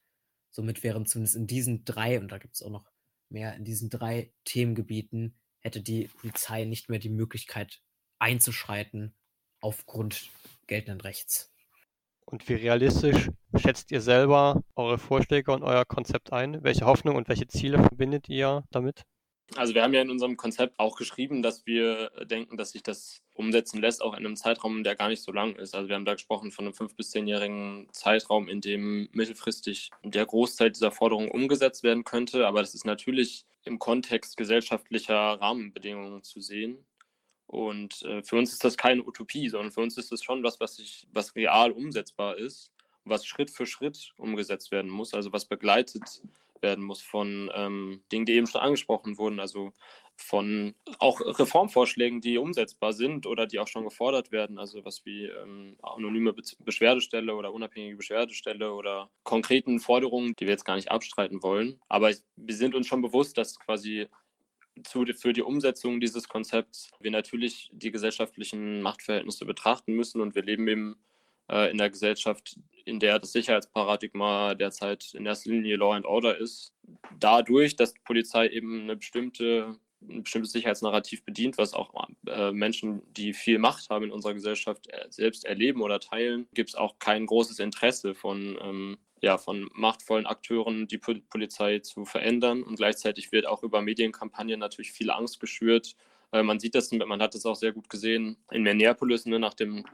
[0.52, 2.92] Somit wären zumindest in diesen drei, und da gibt es auch noch
[3.30, 7.82] mehr, in diesen drei Themengebieten hätte die Polizei nicht mehr die Möglichkeit
[8.20, 9.16] einzuschreiten
[9.62, 10.30] aufgrund
[10.68, 11.52] geltenden Rechts.
[12.26, 16.64] Und wie realistisch schätzt ihr selber eure Vorschläge und euer Konzept ein?
[16.64, 19.04] Welche Hoffnung und welche Ziele verbindet ihr damit?
[19.54, 23.22] Also wir haben ja in unserem Konzept auch geschrieben, dass wir denken, dass sich das
[23.36, 25.76] umsetzen lässt, auch in einem Zeitraum, der gar nicht so lang ist.
[25.76, 30.26] Also wir haben da gesprochen von einem fünf- bis zehnjährigen Zeitraum, in dem mittelfristig der
[30.26, 32.48] Großteil dieser Forderungen umgesetzt werden könnte.
[32.48, 36.84] Aber das ist natürlich im Kontext gesellschaftlicher Rahmenbedingungen zu sehen.
[37.46, 40.60] Und äh, für uns ist das keine Utopie, sondern für uns ist das schon was,
[40.60, 42.72] was, ich, was real umsetzbar ist,
[43.04, 46.22] was Schritt für Schritt umgesetzt werden muss, also was begleitet
[46.66, 49.72] werden muss von ähm, Dingen, die eben schon angesprochen wurden, also
[50.18, 55.26] von auch Reformvorschlägen, die umsetzbar sind oder die auch schon gefordert werden, also was wie
[55.26, 60.90] ähm, anonyme Be Beschwerdestelle oder unabhängige Beschwerdestelle oder konkreten Forderungen, die wir jetzt gar nicht
[60.90, 61.80] abstreiten wollen.
[61.90, 64.08] Aber wir sind uns schon bewusst, dass quasi
[64.84, 70.22] zu, für die Umsetzung dieses Konzepts wir natürlich die gesellschaftlichen Machtverhältnisse betrachten müssen.
[70.22, 70.96] Und wir leben eben
[71.50, 76.38] äh, in der Gesellschaft, in der das Sicherheitsparadigma derzeit in erster Linie Law and Order
[76.38, 76.74] ist.
[77.20, 79.76] Dadurch, dass die Polizei eben eine bestimmte
[80.08, 81.92] ein bestimmtes Sicherheitsnarrativ bedient, was auch
[82.28, 86.70] äh, Menschen, die viel Macht haben in unserer Gesellschaft, äh, selbst erleben oder teilen, gibt
[86.70, 92.62] es auch kein großes Interesse von ähm, ja, von machtvollen Akteuren die Polizei zu verändern.
[92.62, 95.96] Und gleichzeitig wird auch über Medienkampagnen natürlich viel Angst geschürt.
[96.32, 99.54] Äh, man sieht das, man hat es auch sehr gut gesehen in Minneapolis, ne, nach
[99.54, 99.86] dem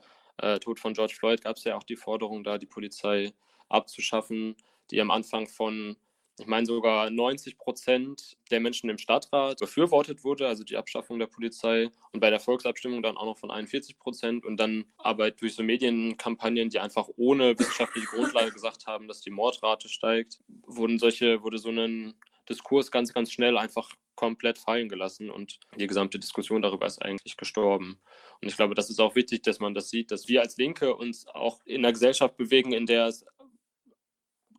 [0.42, 3.34] äh, Tod von George Floyd gab es ja auch die Forderung, da die Polizei
[3.70, 4.56] abzuschaffen,
[4.90, 5.96] die am Anfang von
[6.40, 11.28] ich meine sogar 90 Prozent der Menschen im Stadtrat befürwortet wurde, also die Abschaffung der
[11.28, 15.54] Polizei und bei der Volksabstimmung dann auch noch von 41 Prozent und dann aber durch
[15.54, 21.44] so Medienkampagnen, die einfach ohne wissenschaftliche Grundlage gesagt haben, dass die Mordrate steigt, wurden solche,
[21.44, 22.16] wurde so ein
[22.50, 27.38] Diskurs ganz, ganz schnell einfach komplett fallen gelassen und die gesamte Diskussion darüber ist eigentlich
[27.38, 28.00] gestorben.
[28.42, 30.96] Und ich glaube, das ist auch wichtig, dass man das sieht, dass wir als Linke
[30.96, 33.26] uns auch in einer Gesellschaft bewegen, in der es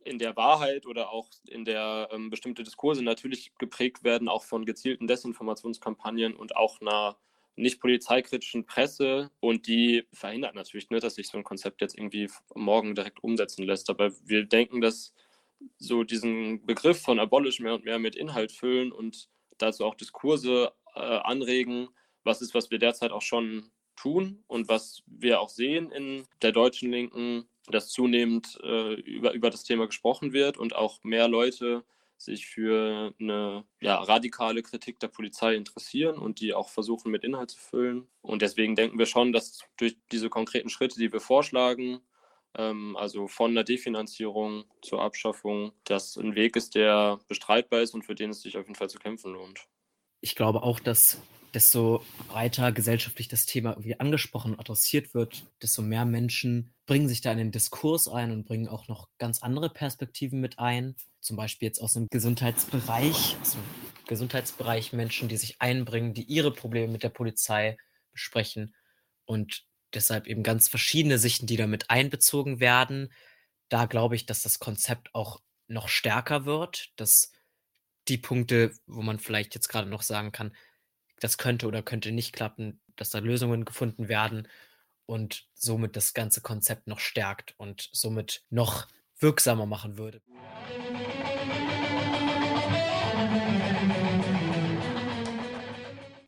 [0.05, 4.65] in der Wahrheit oder auch in der ähm, bestimmte Diskurse natürlich geprägt werden, auch von
[4.65, 7.17] gezielten Desinformationskampagnen und auch einer
[7.55, 12.29] nicht polizeikritischen Presse und die verhindert natürlich, ne, dass sich so ein Konzept jetzt irgendwie
[12.55, 13.91] morgen direkt umsetzen lässt.
[13.91, 15.13] Aber wir denken, dass
[15.79, 20.73] so diesen Begriff von Abolish mehr und mehr mit Inhalt füllen und dazu auch Diskurse
[20.95, 21.89] äh, anregen,
[22.25, 26.53] was ist, was wir derzeit auch schon tun und was wir auch sehen in der
[26.53, 31.85] deutschen Linken dass zunehmend äh, über, über das Thema gesprochen wird und auch mehr Leute
[32.17, 37.51] sich für eine ja, radikale Kritik der Polizei interessieren und die auch versuchen mit Inhalt
[37.51, 38.07] zu füllen.
[38.21, 42.01] Und deswegen denken wir schon, dass durch diese konkreten Schritte, die wir vorschlagen,
[42.55, 48.15] also von der Definanzierung zur Abschaffung, das ein Weg ist, der bestreitbar ist und für
[48.15, 49.67] den es sich auf jeden Fall zu kämpfen lohnt.
[50.21, 51.19] Ich glaube auch, dass
[51.55, 57.21] desto breiter gesellschaftlich das Thema irgendwie angesprochen und adressiert wird, desto mehr Menschen bringen sich
[57.21, 60.97] da in den Diskurs ein und bringen auch noch ganz andere Perspektiven mit ein.
[61.21, 63.63] Zum Beispiel jetzt aus dem Gesundheitsbereich, aus dem
[64.07, 67.77] Gesundheitsbereich Menschen, die sich einbringen, die ihre Probleme mit der Polizei
[68.13, 68.75] besprechen
[69.25, 73.13] und deshalb eben ganz verschiedene Sichten, die damit einbezogen werden.
[73.69, 77.33] Da glaube ich, dass das Konzept auch noch stärker wird, dass
[78.09, 80.55] die Punkte, wo man vielleicht jetzt gerade noch sagen kann,
[81.21, 84.49] das könnte oder könnte nicht klappen, dass da Lösungen gefunden werden
[85.07, 90.21] und somit das ganze Konzept noch stärkt und somit noch wirksamer machen würde.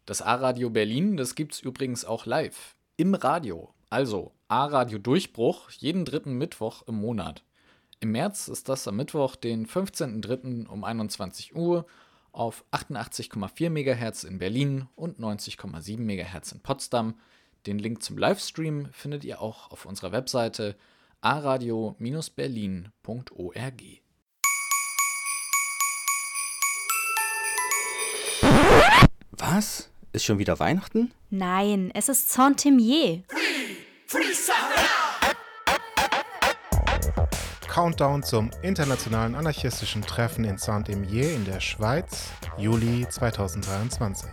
[0.06, 2.76] Das A-Radio Berlin, das gibt es übrigens auch live.
[2.96, 3.74] Im Radio.
[3.90, 7.42] Also A-Radio Durchbruch, jeden dritten Mittwoch im Monat.
[7.98, 10.68] Im März ist das am Mittwoch, den 15.03.
[10.68, 11.86] um 21 Uhr
[12.30, 17.18] auf 88,4 MHz in Berlin und 90,7 MHz in Potsdam.
[17.66, 20.76] Den Link zum Livestream findet ihr auch auf unserer Webseite
[21.20, 23.82] aradio-berlin.org.
[29.32, 29.90] Was?
[30.14, 31.10] Ist schon wieder Weihnachten?
[31.30, 33.24] Nein, es ist Saint-Timier.
[37.66, 44.30] Countdown zum internationalen anarchistischen Treffen in Saint-Imier in der Schweiz, Juli 2023.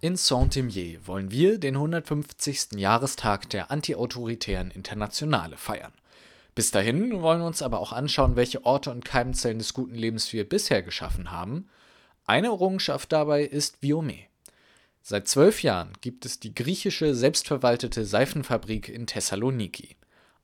[0.00, 2.72] In Saint-Imier wollen wir den 150.
[2.72, 5.92] Jahrestag der antiautoritären Internationale feiern.
[6.56, 10.32] Bis dahin wollen wir uns aber auch anschauen, welche Orte und Keimzellen des guten Lebens
[10.32, 11.68] wir bisher geschaffen haben.
[12.24, 14.20] Eine Errungenschaft dabei ist Viome.
[15.02, 19.96] Seit zwölf Jahren gibt es die griechische selbstverwaltete Seifenfabrik in Thessaloniki.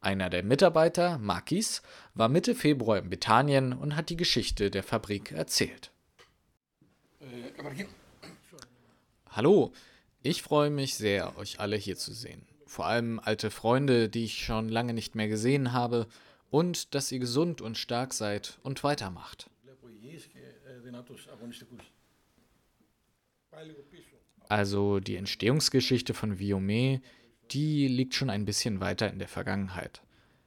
[0.02, 1.80] Einer der Mitarbeiter, Makis,
[2.12, 5.92] war Mitte Februar in Bethanien und hat die Geschichte der Fabrik erzählt.
[9.30, 9.72] Hallo,
[10.22, 14.46] ich freue mich sehr, euch alle hier zu sehen vor allem alte Freunde, die ich
[14.46, 16.06] schon lange nicht mehr gesehen habe,
[16.48, 19.50] und dass ihr gesund und stark seid und weitermacht.
[24.48, 27.02] Also die Entstehungsgeschichte von Viome,
[27.50, 30.00] die liegt schon ein bisschen weiter in der Vergangenheit.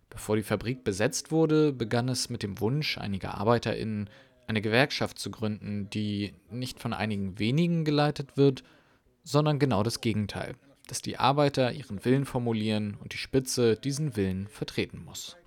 [0.09, 4.09] Bevor die Fabrik besetzt wurde, begann es mit dem Wunsch einiger Arbeiterinnen,
[4.47, 8.63] eine Gewerkschaft zu gründen, die nicht von einigen wenigen geleitet wird,
[9.23, 10.55] sondern genau das Gegenteil
[10.87, 15.37] dass die Arbeiter ihren Willen formulieren und die Spitze diesen Willen vertreten muss.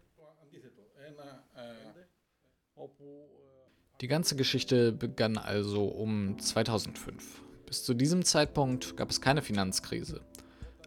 [4.01, 7.43] Die ganze Geschichte begann also um 2005.
[7.67, 10.21] Bis zu diesem Zeitpunkt gab es keine Finanzkrise.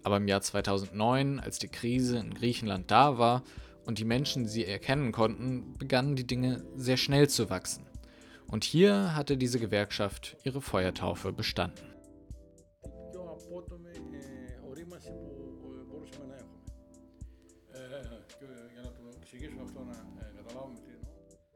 [0.04, 3.44] Aber im Jahr 2009, als die Krise in Griechenland da war
[3.86, 7.86] und die Menschen sie erkennen konnten, begannen die Dinge sehr schnell zu wachsen.
[8.48, 11.91] Und hier hatte diese Gewerkschaft ihre Feuertaufe bestanden.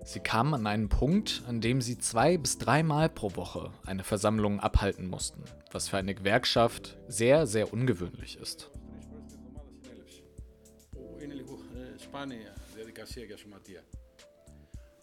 [0.05, 4.61] Sie kamen an einen Punkt, an dem sie zwei bis dreimal pro Woche eine Versammlung
[4.61, 8.71] abhalten mussten, was für eine Gewerkschaft sehr, sehr ungewöhnlich ist.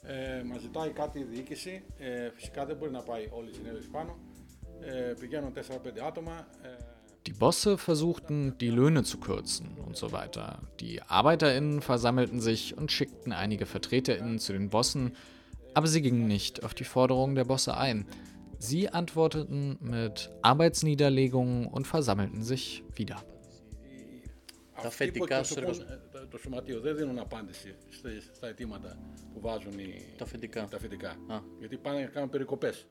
[0.09, 1.83] Ε, μας ζητάει κάτι η διοίκηση.
[1.97, 4.17] Ε, φυσικά δεν μπορεί να πάει όλη η συνέλευση πάνω.
[4.81, 6.47] Ε, πηγαίνουν 4-5 άτομα.
[6.61, 6.90] Ε,
[7.27, 10.61] die Bosse versuchten, die Löhne zu kürzen und so weiter.
[10.79, 15.15] Die Arbeiterinnen versammelten sich und schickten einige Vertreterinnen zu den Bossen,
[15.73, 18.07] aber sie gingen nicht auf die Forderungen der Bosse ein.
[18.59, 23.23] Sie antworteten mit Arbeitsniederlegungen und versammelten sich wieder.
[24.81, 25.61] Τα αφεντικά στο
[26.29, 27.75] Το σωματείο δεν δίνουν απάντηση
[28.33, 28.97] στα αιτήματα
[29.33, 30.67] που βάζουν οι, τα αφεντικά.
[30.69, 31.15] Τα αφεντικά.
[31.59, 32.87] Γιατί πάνε να κάνουν περικοπές.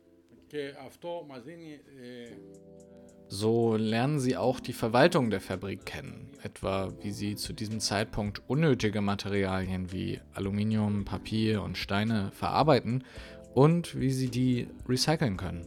[0.47, 2.29] Και αυτό μας δίνει ε,
[3.31, 8.43] so lernen sie auch die Verwaltung der Fabrik kennen, etwa wie sie zu diesem Zeitpunkt
[8.47, 13.05] unnötige Materialien wie Aluminium, Papier und Steine verarbeiten
[13.55, 15.67] und wie sie die recyceln können.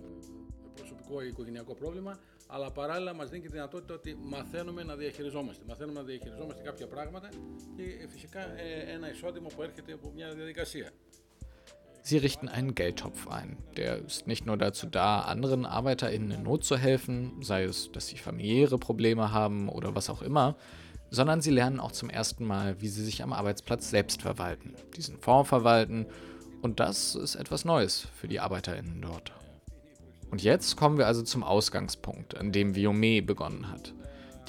[2.52, 5.64] αλλά παράλληλα μας δίνει και τη δυνατότητα ότι μαθαίνουμε να διαχειριζόμαστε.
[5.68, 7.30] Μαθαίνουμε να διαχειριζόμαστε κάποια πράγματα
[7.76, 10.92] και φυσικά ένα εισόδημα που έρχεται από μια διαδικασία.
[12.07, 13.57] Sie richten einen Geldtopf ein.
[13.79, 18.09] Der ist nicht nur dazu da, anderen ArbeiterInnen in Not zu helfen, sei es, dass
[18.09, 20.55] sie familiäre Probleme haben oder was auch immer,
[21.09, 25.19] sondern sie lernen auch zum ersten Mal, wie sie sich am Arbeitsplatz selbst verwalten, diesen
[25.19, 26.05] Fonds verwalten
[26.61, 29.33] und das ist etwas Neues für die ArbeiterInnen dort.
[30.31, 33.95] Und jetzt kommen wir also zum Ausgangspunkt, an dem Viome begonnen hat.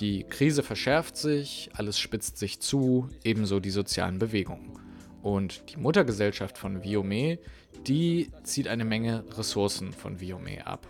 [0.02, 4.85] Die Krise verschärft sich, alles spitzt sich zu, ebenso die sozialen Bewegungen.
[5.25, 7.39] Und die Muttergesellschaft von Viome,
[7.87, 10.87] die zieht eine Menge Ressourcen von Viome ab.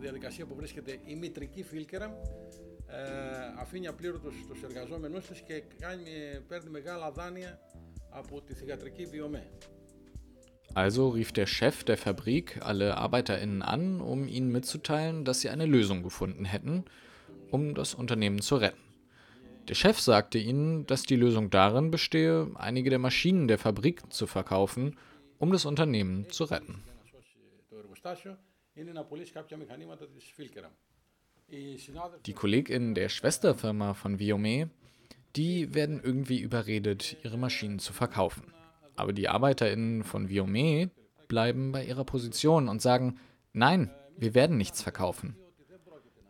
[0.00, 2.20] διαδικασία που βρίσκεται η μητρική φίλκερα
[2.86, 6.10] ε, αφήνει απλήρωτους τους εργαζόμενους της και κάνει,
[6.48, 7.58] παίρνει μεγάλα δάνεια
[8.10, 9.46] από τη θηγατρική βιομέ.
[10.74, 15.66] Also rief der Chef der Fabrik alle ArbeiterInnen an, um ihnen mitzuteilen, dass sie eine
[15.66, 16.84] Lösung gefunden hätten,
[17.50, 18.83] um das Unternehmen zu retten.
[19.67, 24.27] Der Chef sagte ihnen, dass die Lösung darin bestehe, einige der Maschinen der Fabrik zu
[24.27, 24.97] verkaufen,
[25.39, 26.83] um das Unternehmen zu retten.
[32.25, 34.69] Die KollegInnen der Schwesterfirma von Viome,
[35.35, 38.53] die werden irgendwie überredet, ihre Maschinen zu verkaufen.
[38.95, 40.91] Aber die ArbeiterInnen von Viome
[41.27, 43.19] bleiben bei ihrer Position und sagen,
[43.51, 45.35] nein, wir werden nichts verkaufen.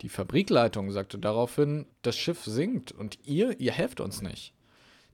[0.05, 4.53] Die Fabrikleitung sagte daraufhin, das Schiff sinkt und ihr, ihr helft uns nicht.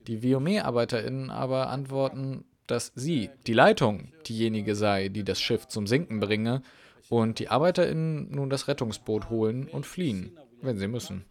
[0.06, 6.20] Die Viome-ArbeiterInnen aber antworten, dass sie, die Leitung, diejenige sei, die das Schiff zum Sinken
[6.20, 6.60] bringe
[7.08, 11.24] und die ArbeiterInnen nun das Rettungsboot holen und fliehen, wenn sie müssen.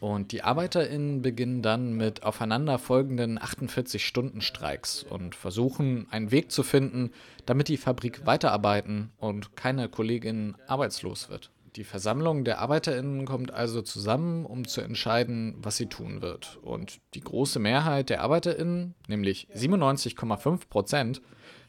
[0.00, 7.12] Und die ArbeiterInnen beginnen dann mit aufeinanderfolgenden 48-Stunden-Streiks und versuchen, einen Weg zu finden,
[7.46, 11.50] damit die Fabrik weiterarbeiten und keine Kollegin arbeitslos wird.
[11.76, 16.58] Die Versammlung der ArbeiterInnen kommt also zusammen, um zu entscheiden, was sie tun wird.
[16.62, 21.20] Und die große Mehrheit der ArbeiterInnen, nämlich 97,5 Prozent,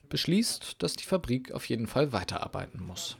[0.07, 3.17] beschließt, dass die Fabrik auf jeden Fall weiterarbeiten muss.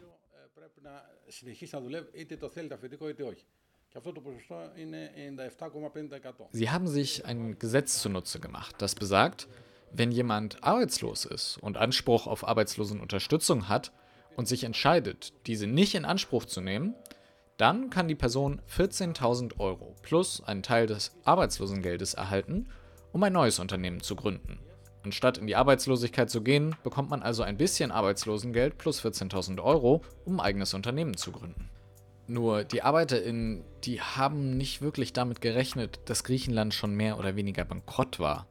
[6.51, 9.47] Sie haben sich ein Gesetz zunutze gemacht, das besagt,
[9.91, 13.91] wenn jemand arbeitslos ist und Anspruch auf Arbeitslosenunterstützung hat
[14.35, 16.95] und sich entscheidet, diese nicht in Anspruch zu nehmen,
[17.57, 22.67] dann kann die Person 14.000 Euro plus einen Teil des Arbeitslosengeldes erhalten,
[23.13, 24.59] um ein neues Unternehmen zu gründen.
[25.03, 30.01] Anstatt in die Arbeitslosigkeit zu gehen, bekommt man also ein bisschen Arbeitslosengeld plus 14.000 Euro,
[30.25, 31.69] um ein eigenes Unternehmen zu gründen.
[32.27, 37.63] Nur die ArbeiterInnen, die haben nicht wirklich damit gerechnet, dass Griechenland schon mehr oder weniger
[37.63, 38.47] bankrott war.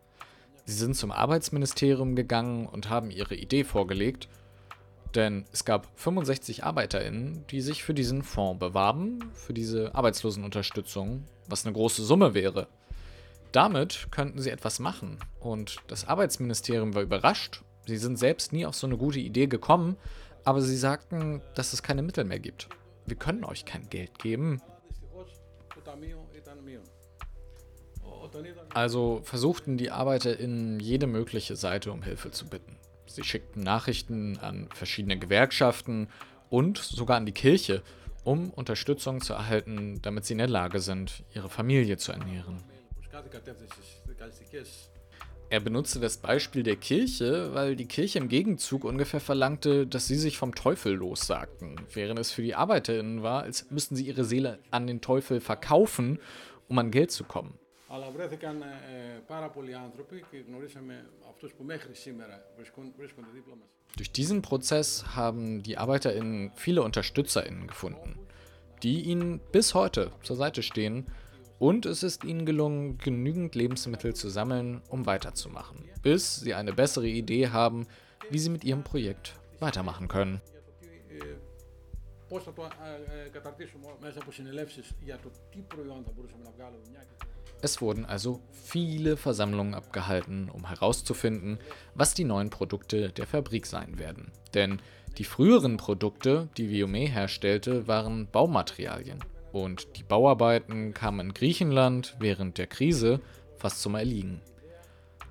[0.64, 4.28] Sie sind zum Arbeitsministerium gegangen und haben ihre Idee vorgelegt,
[5.14, 11.66] denn es gab 65 ArbeiterInnen, die sich für diesen Fonds bewarben, für diese Arbeitslosenunterstützung, was
[11.66, 12.68] eine große Summe wäre.
[13.52, 17.62] Damit könnten sie etwas machen und das Arbeitsministerium war überrascht.
[17.86, 19.96] Sie sind selbst nie auf so eine gute Idee gekommen,
[20.44, 22.68] aber sie sagten, dass es keine Mittel mehr gibt
[23.06, 24.60] wir können euch kein Geld geben.
[28.74, 32.76] Also versuchten die ArbeiterInnen jede mögliche Seite um Hilfe zu bitten.
[33.06, 36.08] Sie schickten Nachrichten an verschiedene Gewerkschaften
[36.50, 37.82] und sogar an die Kirche,
[38.24, 42.62] um Unterstützung zu erhalten, damit sie in der Lage sind, ihre Familie zu ernähren.
[45.48, 50.16] Er benutzte das Beispiel der Kirche, weil die Kirche im Gegenzug ungefähr verlangte, dass sie
[50.16, 54.58] sich vom Teufel lossagten, während es für die ArbeiterInnen war, als müssten sie ihre Seele
[54.72, 56.18] an den Teufel verkaufen,
[56.68, 57.56] um an Geld zu kommen.
[63.96, 68.18] Durch diesen Prozess haben die ArbeiterInnen viele UnterstützerInnen gefunden,
[68.82, 71.06] die ihnen bis heute zur Seite stehen
[71.58, 77.08] und es ist ihnen gelungen, genügend Lebensmittel zu sammeln, um weiterzumachen, bis sie eine bessere
[77.08, 77.86] Idee haben,
[78.30, 80.40] wie sie mit ihrem Projekt weitermachen können.
[87.62, 91.58] Es wurden also viele Versammlungen abgehalten, um herauszufinden,
[91.94, 94.30] was die neuen Produkte der Fabrik sein werden.
[94.54, 94.82] Denn
[95.16, 99.20] die früheren Produkte, die Viome herstellte, waren Baumaterialien
[99.52, 103.20] und die Bauarbeiten kamen in Griechenland während der Krise
[103.56, 104.40] fast zum Erliegen.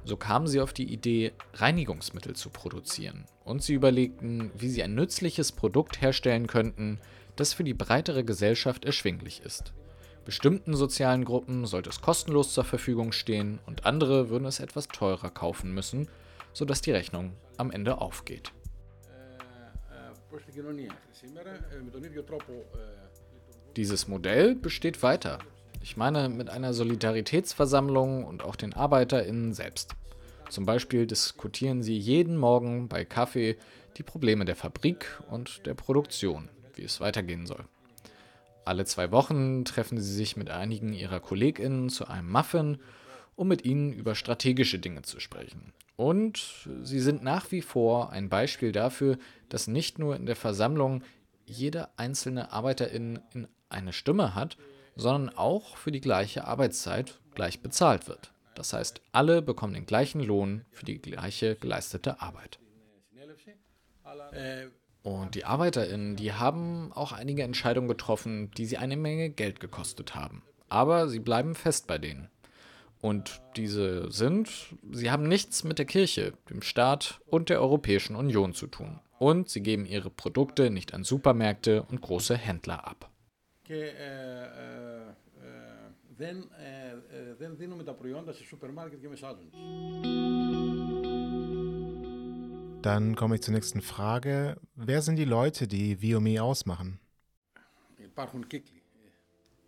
[0.03, 4.93] So kamen sie auf die Idee, Reinigungsmittel zu produzieren und sie überlegten, wie sie ein
[4.93, 6.99] nützliches Produkt herstellen könnten,
[7.35, 9.73] das für die breitere Gesellschaft erschwinglich ist.
[10.25, 15.29] Bestimmten sozialen Gruppen sollte es kostenlos zur Verfügung stehen und andere würden es etwas teurer
[15.29, 16.07] kaufen müssen,
[16.53, 18.51] sodass die Rechnung am Ende aufgeht.
[23.75, 25.39] Dieses Modell besteht weiter.
[25.83, 29.95] Ich meine mit einer Solidaritätsversammlung und auch den ArbeiterInnen selbst.
[30.49, 33.57] Zum Beispiel diskutieren sie jeden Morgen bei Kaffee
[33.97, 37.65] die Probleme der Fabrik und der Produktion, wie es weitergehen soll.
[38.63, 42.77] Alle zwei Wochen treffen sie sich mit einigen ihrer KollegInnen zu einem Muffin,
[43.35, 45.73] um mit ihnen über strategische Dinge zu sprechen.
[45.97, 49.17] Und sie sind nach wie vor ein Beispiel dafür,
[49.49, 51.03] dass nicht nur in der Versammlung
[51.45, 54.57] jede einzelne Arbeiterin in eine Stimme hat,
[54.95, 58.31] sondern auch für die gleiche Arbeitszeit gleich bezahlt wird.
[58.55, 62.59] Das heißt, alle bekommen den gleichen Lohn für die gleiche geleistete Arbeit.
[65.03, 70.15] Und die ArbeiterInnen, die haben auch einige Entscheidungen getroffen, die sie eine Menge Geld gekostet
[70.15, 70.41] haben.
[70.69, 72.29] Aber sie bleiben fest bei denen.
[73.01, 74.49] Und diese sind,
[74.91, 78.99] sie haben nichts mit der Kirche, dem Staat und der Europäischen Union zu tun.
[79.19, 83.11] Und sie geben ihre Produkte nicht an Supermärkte und große Händler ab
[83.64, 84.42] και ε,
[84.92, 85.14] ε,
[86.16, 86.48] δεν,
[87.38, 89.50] δεν δίνουμε τα προϊόντα σε σούπερ μάρκετ και μεσάζουν.
[92.82, 94.56] Dann komme ich zur nächsten Frage.
[94.74, 96.98] Wer sind die Leute, die Viome ausmachen?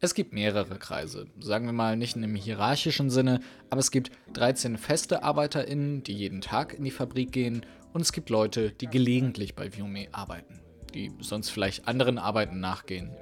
[0.00, 4.10] Es gibt mehrere Kreise, sagen wir mal nicht in einem hierarchischen Sinne, aber es gibt
[4.32, 8.88] 13 feste ArbeiterInnen, die jeden Tag in die Fabrik gehen und es gibt Leute, die
[8.88, 10.60] gelegentlich bei Viome arbeiten,
[10.94, 13.14] die sonst vielleicht anderen Arbeiten nachgehen.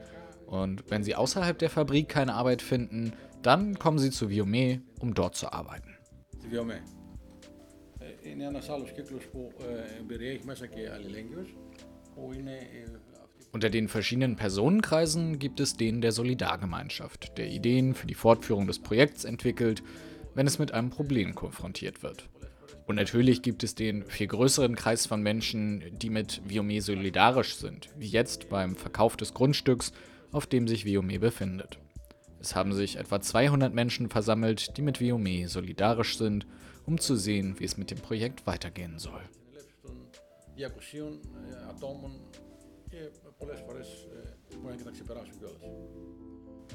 [0.48, 5.14] Und wenn sie außerhalb der Fabrik keine Arbeit finden, dann kommen sie zu Viome, um
[5.14, 5.96] dort zu arbeiten.
[6.50, 6.82] Viome.
[13.52, 18.80] Unter den verschiedenen Personenkreisen gibt es den der Solidargemeinschaft, der Ideen für die Fortführung des
[18.80, 19.84] Projekts entwickelt,
[20.34, 22.30] wenn es mit einem Problem konfrontiert wird.
[22.88, 27.90] Und natürlich gibt es den viel größeren Kreis von Menschen, die mit Viome solidarisch sind,
[27.98, 29.92] wie jetzt beim Verkauf des Grundstücks
[30.36, 31.80] auf dem sich Viome befindet.
[32.42, 36.46] Es haben sich etwa 200 Menschen versammelt, die mit Viome solidarisch sind,
[36.86, 39.22] um zu sehen, wie es mit dem Projekt weitergehen soll.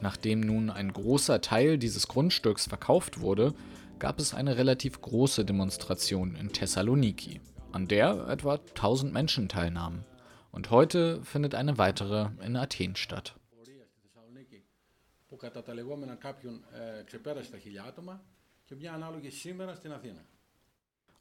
[0.00, 3.52] Nachdem nun ein großer Teil dieses Grundstücks verkauft wurde,
[3.98, 7.42] gab es eine relativ große Demonstration in Thessaloniki,
[7.72, 10.06] an der etwa 1000 Menschen teilnahmen.
[10.50, 13.34] Und heute findet eine weitere in Athen statt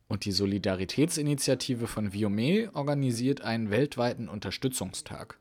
[0.08, 5.38] Und die Solidaritätsinitiative von Viome organisiert einen weltweiten Unterstützungstag.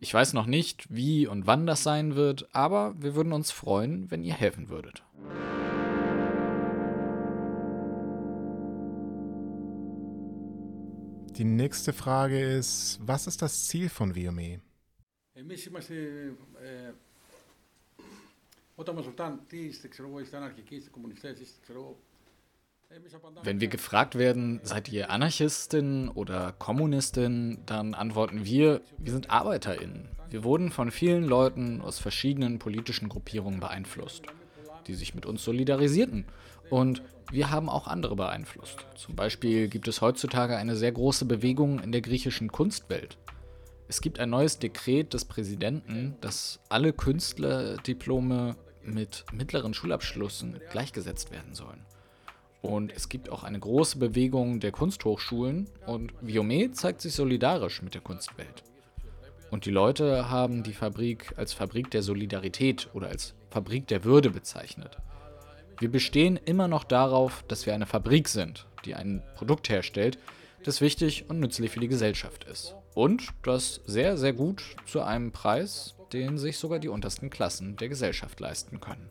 [0.00, 4.10] Ich weiß noch nicht, wie und wann das sein wird, aber wir würden uns freuen,
[4.10, 5.02] wenn ihr helfen würdet.
[11.36, 14.60] Die nächste Frage ist, was ist das Ziel von Viome?
[15.34, 16.92] Εμείς είμαστε, ε,
[18.80, 21.96] όταν μας ρωτάνε τι είστε, ξέρω εγώ, είστε αναρχικοί, είστε κομμουνιστές, είστε, ξέρω εγώ,
[23.42, 30.08] Wenn wir gefragt werden, seid ihr Anarchistin oder Kommunistin, dann antworten wir, wir sind Arbeiterinnen.
[30.30, 34.26] Wir wurden von vielen Leuten aus verschiedenen politischen Gruppierungen beeinflusst,
[34.86, 36.26] die sich mit uns solidarisierten.
[36.70, 38.86] Und wir haben auch andere beeinflusst.
[38.94, 43.18] Zum Beispiel gibt es heutzutage eine sehr große Bewegung in der griechischen Kunstwelt.
[43.88, 51.55] Es gibt ein neues Dekret des Präsidenten, dass alle Künstlerdiplome mit mittleren Schulabschlüssen gleichgesetzt werden
[51.55, 51.85] sollen.
[52.61, 57.95] Und es gibt auch eine große Bewegung der Kunsthochschulen und Viome zeigt sich solidarisch mit
[57.95, 58.63] der Kunstwelt.
[59.49, 64.29] Und die Leute haben die Fabrik als Fabrik der Solidarität oder als Fabrik der Würde
[64.29, 64.97] bezeichnet.
[65.79, 70.19] Wir bestehen immer noch darauf, dass wir eine Fabrik sind, die ein Produkt herstellt,
[70.63, 72.75] das wichtig und nützlich für die Gesellschaft ist.
[72.93, 77.89] Und das sehr, sehr gut zu einem Preis, den sich sogar die untersten Klassen der
[77.89, 79.09] Gesellschaft leisten können.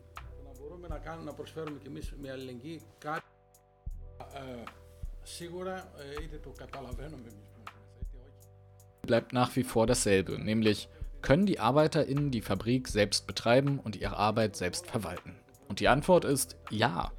[9.03, 10.89] Bleibt nach wie vor dasselbe, nämlich
[11.23, 15.37] können die ArbeiterInnen die Fabrik selbst betreiben und ihre Arbeit selbst verwalten?
[15.69, 17.13] Und die Antwort ist ja.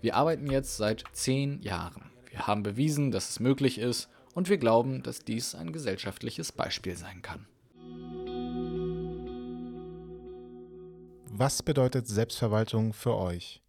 [0.00, 2.10] Wir arbeiten jetzt seit zehn Jahren.
[2.30, 6.96] Wir haben bewiesen, dass es möglich ist und wir glauben, dass dies ein gesellschaftliches Beispiel
[6.96, 7.46] sein kann.
[11.44, 13.60] Was bedeutet Selbstverwaltung für euch?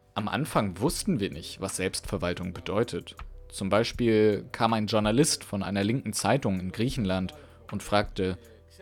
[0.14, 3.14] Am Anfang wussten wir nicht, was Selbstverwaltung bedeutet.
[3.50, 7.34] Zum Beispiel kam ein Journalist von einer linken Zeitung in Griechenland
[7.72, 8.38] und fragte,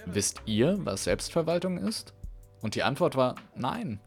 [0.06, 2.14] wisst ihr, was Selbstverwaltung ist?
[2.62, 3.98] Und die Antwort war nein.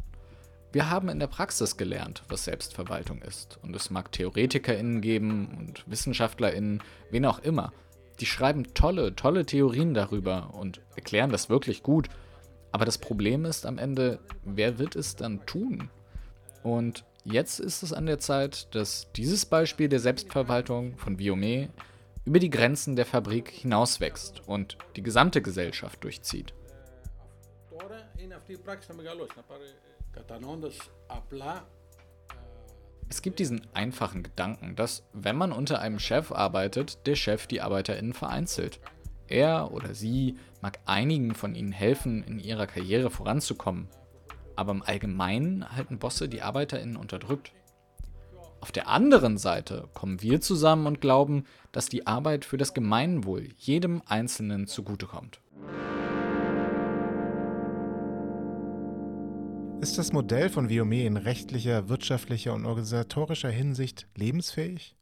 [0.72, 3.60] Wir haben in der Praxis gelernt, was Selbstverwaltung ist.
[3.64, 7.74] Und es mag TheoretikerInnen geben und WissenschaftlerInnen, wen auch immer.
[8.22, 12.08] Die schreiben tolle, tolle Theorien darüber und erklären das wirklich gut.
[12.72, 15.90] Aber das Problem ist am Ende, wer wird es dann tun?
[16.62, 21.70] Und jetzt ist es an der Zeit, dass dieses Beispiel der Selbstverwaltung von Viome
[22.24, 26.54] über die Grenzen der Fabrik hinauswächst und die gesamte Gesellschaft durchzieht.
[33.12, 37.60] Es gibt diesen einfachen Gedanken, dass wenn man unter einem Chef arbeitet, der Chef die
[37.60, 38.80] ArbeiterInnen vereinzelt.
[39.28, 43.90] Er oder sie mag einigen von ihnen helfen, in ihrer Karriere voranzukommen.
[44.56, 47.52] Aber im Allgemeinen halten Bosse die ArbeiterInnen unterdrückt.
[48.62, 51.44] Auf der anderen Seite kommen wir zusammen und glauben,
[51.74, 55.42] dass die Arbeit für das Gemeinwohl jedem Einzelnen zugutekommt.
[59.82, 64.96] Ist das Modell von Viome in rechtlicher, wirtschaftlicher und organisatorischer Hinsicht lebensfähig?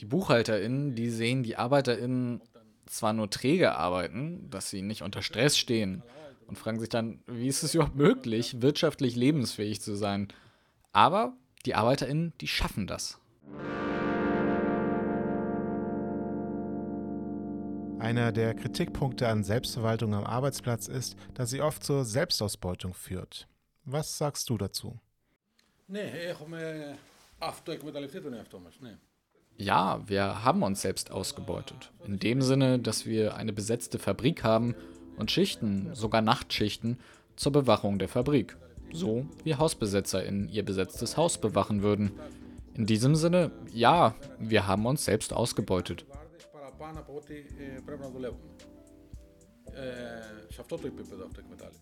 [0.00, 2.42] Die BuchhalterInnen, die sehen die ArbeiterInnen
[2.84, 6.02] zwar nur träge arbeiten, dass sie nicht unter Stress stehen
[6.46, 10.28] und fragen sich dann, wie ist es überhaupt möglich, wirtschaftlich lebensfähig zu sein?
[10.92, 11.32] Aber
[11.64, 13.18] die ArbeiterInnen, die schaffen das.
[18.04, 23.48] Einer der Kritikpunkte an Selbstverwaltung am Arbeitsplatz ist, dass sie oft zur Selbstausbeutung führt.
[23.86, 24.98] Was sagst du dazu?
[29.56, 31.92] Ja, wir haben uns selbst ausgebeutet.
[32.06, 34.74] In dem Sinne, dass wir eine besetzte Fabrik haben
[35.16, 36.98] und Schichten, sogar Nachtschichten,
[37.36, 38.58] zur Bewachung der Fabrik.
[38.92, 42.12] So wie HausbesetzerInnen ihr besetztes Haus bewachen würden.
[42.74, 46.04] In diesem Sinne, ja, wir haben uns selbst ausgebeutet
[46.83, 48.49] παραπάνω από ό,τι ε, πρέπει να δουλεύουμε.
[49.71, 51.81] Ε, σε αυτό το επίπεδο αυτοεκμετάλλευση.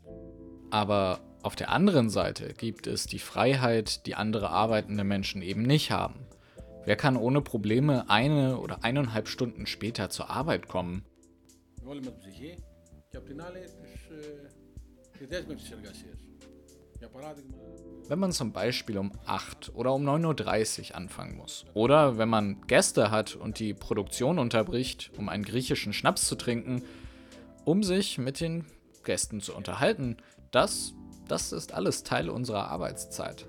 [0.72, 5.90] Aber auf der anderen Seite gibt es die Freiheit, die andere arbeitende Menschen eben nicht
[5.92, 6.20] haben.
[6.88, 11.06] Wer kann ohne Probleme eine oder eineinhalb Stunden später zur Arbeit kommen?
[11.84, 12.64] Με όλη με την ψυχή
[13.10, 14.50] και απ' την άλλη της, ε,
[15.18, 16.20] τη δέσμευση της εργασίας.
[18.09, 21.65] Wenn man zum Beispiel um 8 oder um 9.30 Uhr anfangen muss.
[21.75, 26.83] Oder wenn man Gäste hat und die Produktion unterbricht, um einen griechischen Schnaps zu trinken,
[27.65, 28.65] um sich mit den
[29.05, 30.17] Gästen zu unterhalten.
[30.51, 30.95] Das,
[31.29, 33.47] das ist alles Teil unserer Arbeitszeit.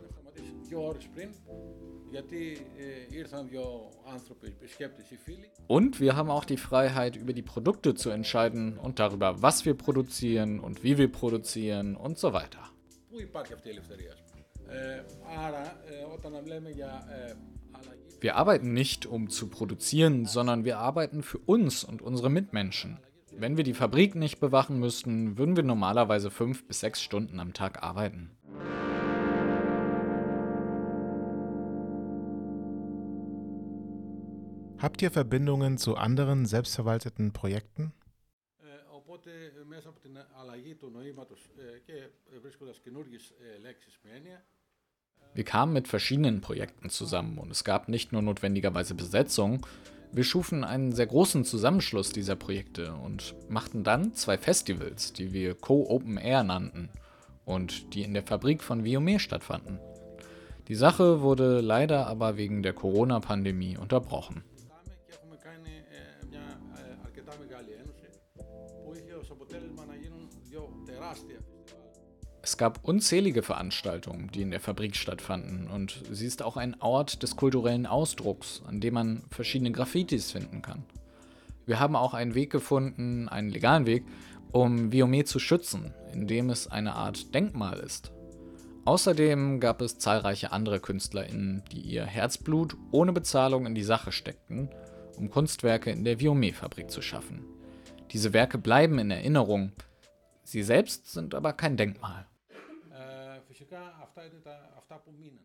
[5.68, 9.74] Und wir haben auch die Freiheit, über die Produkte zu entscheiden und darüber, was wir
[9.74, 12.73] produzieren und wie wir produzieren und so weiter.
[13.13, 14.45] Πού υπάρχει αυτή η ελευθερία, ας πούμε.
[14.81, 15.03] Ε,
[15.47, 17.35] άρα, ε, όταν λέμε για ε,
[17.71, 22.99] αλλαγή Wir arbeiten nicht, um zu produzieren, sondern wir arbeiten für uns und unsere Mitmenschen.
[23.33, 27.53] Wenn wir die Fabrik nicht bewachen müssten, würden wir normalerweise fünf bis sechs Stunden am
[27.53, 28.33] Tag arbeiten.
[34.79, 37.93] Habt ihr Verbindungen zu anderen selbstverwalteten Projekten?
[39.23, 43.59] Ε, οπότε ε, μέσα από την αλλαγή του νοήματος ε, και ε, βρίσκοντας καινούργιες ε,
[43.59, 44.45] λέξεις με έννοια,
[45.35, 49.67] Wir kamen mit verschiedenen Projekten zusammen und es gab nicht nur notwendigerweise Besetzung,
[50.11, 55.55] wir schufen einen sehr großen Zusammenschluss dieser Projekte und machten dann zwei Festivals, die wir
[55.55, 56.89] Co-Open Air nannten
[57.45, 59.79] und die in der Fabrik von Viome stattfanden.
[60.69, 64.45] Die Sache wurde leider aber wegen der Corona-Pandemie unterbrochen.
[72.54, 77.24] Es gab unzählige Veranstaltungen, die in der Fabrik stattfanden, und sie ist auch ein Ort
[77.24, 80.84] des kulturellen Ausdrucks, an dem man verschiedene Graffitis finden kann.
[81.66, 84.06] Wir haben auch einen Weg gefunden, einen legalen Weg,
[84.52, 88.12] um Viome zu schützen, indem es eine Art Denkmal ist.
[88.86, 94.70] Außerdem gab es zahlreiche andere KünstlerInnen, die ihr Herzblut ohne Bezahlung in die Sache steckten,
[95.18, 97.44] um Kunstwerke in der Viome-Fabrik zu schaffen.
[98.12, 99.72] Diese Werke bleiben in Erinnerung,
[100.44, 102.28] sie selbst sind aber kein Denkmal.
[103.73, 105.45] Ε, φυσικά αυτά είναι τα, αυτά που μείναν.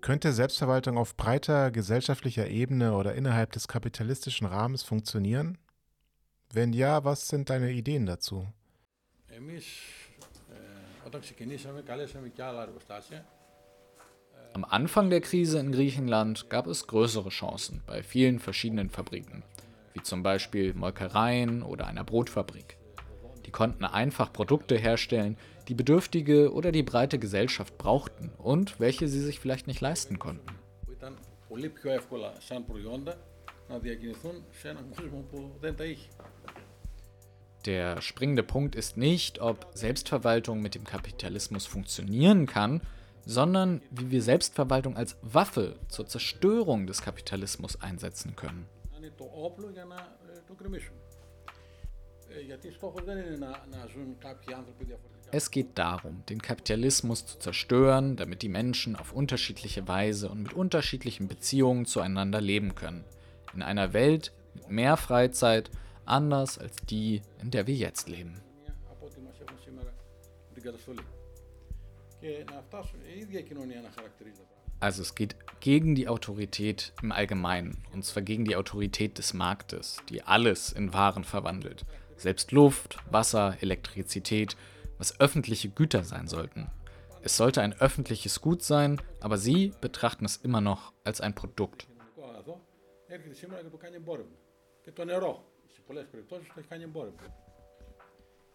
[0.00, 5.58] Könnte Selbstverwaltung auf breiter gesellschaftlicher Ebene oder innerhalb des kapitalistischen Rahmens funktionieren?
[6.52, 8.52] Wenn ja, was sind deine Ideen dazu?
[9.26, 9.66] Εμείς
[10.50, 13.26] ε, όταν ξεκινήσαμε καλέσαμε και άλλα εργοστάσια
[14.52, 19.44] Am Anfang der Krise in Griechenland gab es größere Chancen bei vielen verschiedenen Fabriken,
[19.95, 22.77] wie zum Beispiel Molkereien oder einer Brotfabrik.
[23.45, 25.37] Die konnten einfach Produkte herstellen,
[25.67, 30.59] die Bedürftige oder die breite Gesellschaft brauchten und welche sie sich vielleicht nicht leisten konnten.
[37.65, 42.81] Der springende Punkt ist nicht, ob Selbstverwaltung mit dem Kapitalismus funktionieren kann,
[43.25, 48.67] sondern wie wir Selbstverwaltung als Waffe zur Zerstörung des Kapitalismus einsetzen können
[49.14, 50.94] Να είναι το όπλο για να ε, το κρεμίσουν.
[52.28, 55.18] Ε, γιατί στόχος δεν είναι να, να ζουν κάποιοι άνθρωποι διαφορετικά.
[55.32, 60.52] Es geht darum, den Kapitalismus zu zerstören, damit die Menschen auf unterschiedliche Weise und mit
[60.52, 63.04] unterschiedlichen Beziehungen zueinander leben können.
[63.54, 65.70] In einer Welt mit mehr Freizeit,
[66.04, 68.34] anders als die, in der wir jetzt leben.
[68.90, 69.92] από ό,τι μας έχουν σήμερα
[70.54, 71.04] την καταστολή.
[72.20, 74.53] Και να φτάσουν η ίδια η κοινωνία να χαρακτηρίζει τα πράγματα.
[74.80, 79.98] Also es geht gegen die Autorität im Allgemeinen, und zwar gegen die Autorität des Marktes,
[80.08, 81.84] die alles in Waren verwandelt.
[82.16, 84.56] Selbst Luft, Wasser, Elektrizität,
[84.98, 86.70] was öffentliche Güter sein sollten.
[87.22, 91.86] Es sollte ein öffentliches Gut sein, aber sie betrachten es immer noch als ein Produkt.
[91.86, 92.60] κοινωνικό αγαθό
[93.06, 94.36] έρχεται σήμερα και το κάνει εμπόρευμα.
[94.82, 95.44] Και το νερό,
[95.74, 97.22] σε πολλές περιπτώσεις, το έχει κάνει εμπόρευμα.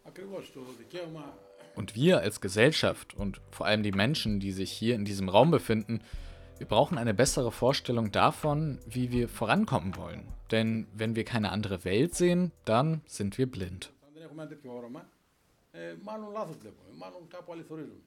[0.03, 1.37] Ακριβώς το δικαίωμα
[1.75, 5.51] Und wir als Gesellschaft und vor allem die Menschen, die sich hier in diesem Raum
[5.51, 6.01] befinden,
[6.57, 10.23] wir brauchen eine bessere Vorstellung davon, wie wir vorankommen wollen.
[10.51, 13.91] Denn wenn wir keine andere Welt sehen, dann sind wir blind.
[14.05, 15.09] αν δεν έχουμε ένα τέτοιο όρομα,
[15.71, 18.01] ε, μάλλον λάθος βλέπουμε, μάλλον κάπου αληθορίζουμε.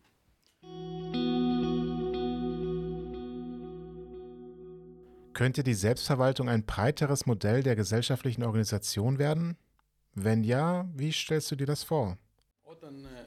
[5.34, 9.56] Könnte die Selbstverwaltung ein breiteres Modell der gesellschaftlichen Organisation werden?
[10.14, 12.18] Wenn ja, wie stellst du dir das vor?
[12.64, 13.21] Όταν ε,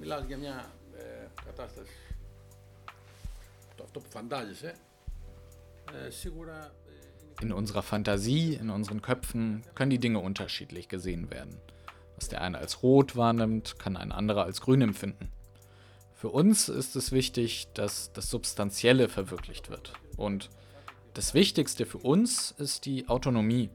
[0.00, 1.92] μιλάς για μια ε, κατάσταση,
[3.76, 4.74] το αυτό που φαντάζεσαι,
[6.06, 11.30] ε, σίγουρα ε, είναι in unserer Fantasie, in unseren Köpfen können die Dinge unterschiedlich gesehen
[11.30, 11.60] werden.
[12.16, 15.30] Was der eine als rot wahrnimmt, kann ein anderer als grün empfinden.
[16.14, 19.92] Für uns ist es wichtig, dass das Substanzielle verwirklicht wird.
[20.16, 20.48] Und
[21.12, 23.68] das Wichtigste für uns ist die Autonomie.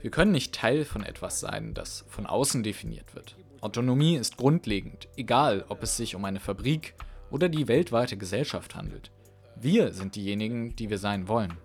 [0.00, 3.36] Wir können nicht Teil von etwas sein, das von außen definiert wird.
[3.62, 6.94] Autonomie ist grundlegend, egal ob es sich um eine Fabrik
[7.30, 9.10] oder die weltweite Gesellschaft handelt.
[9.56, 11.58] Wir sind diejenigen, die wir sein wollen.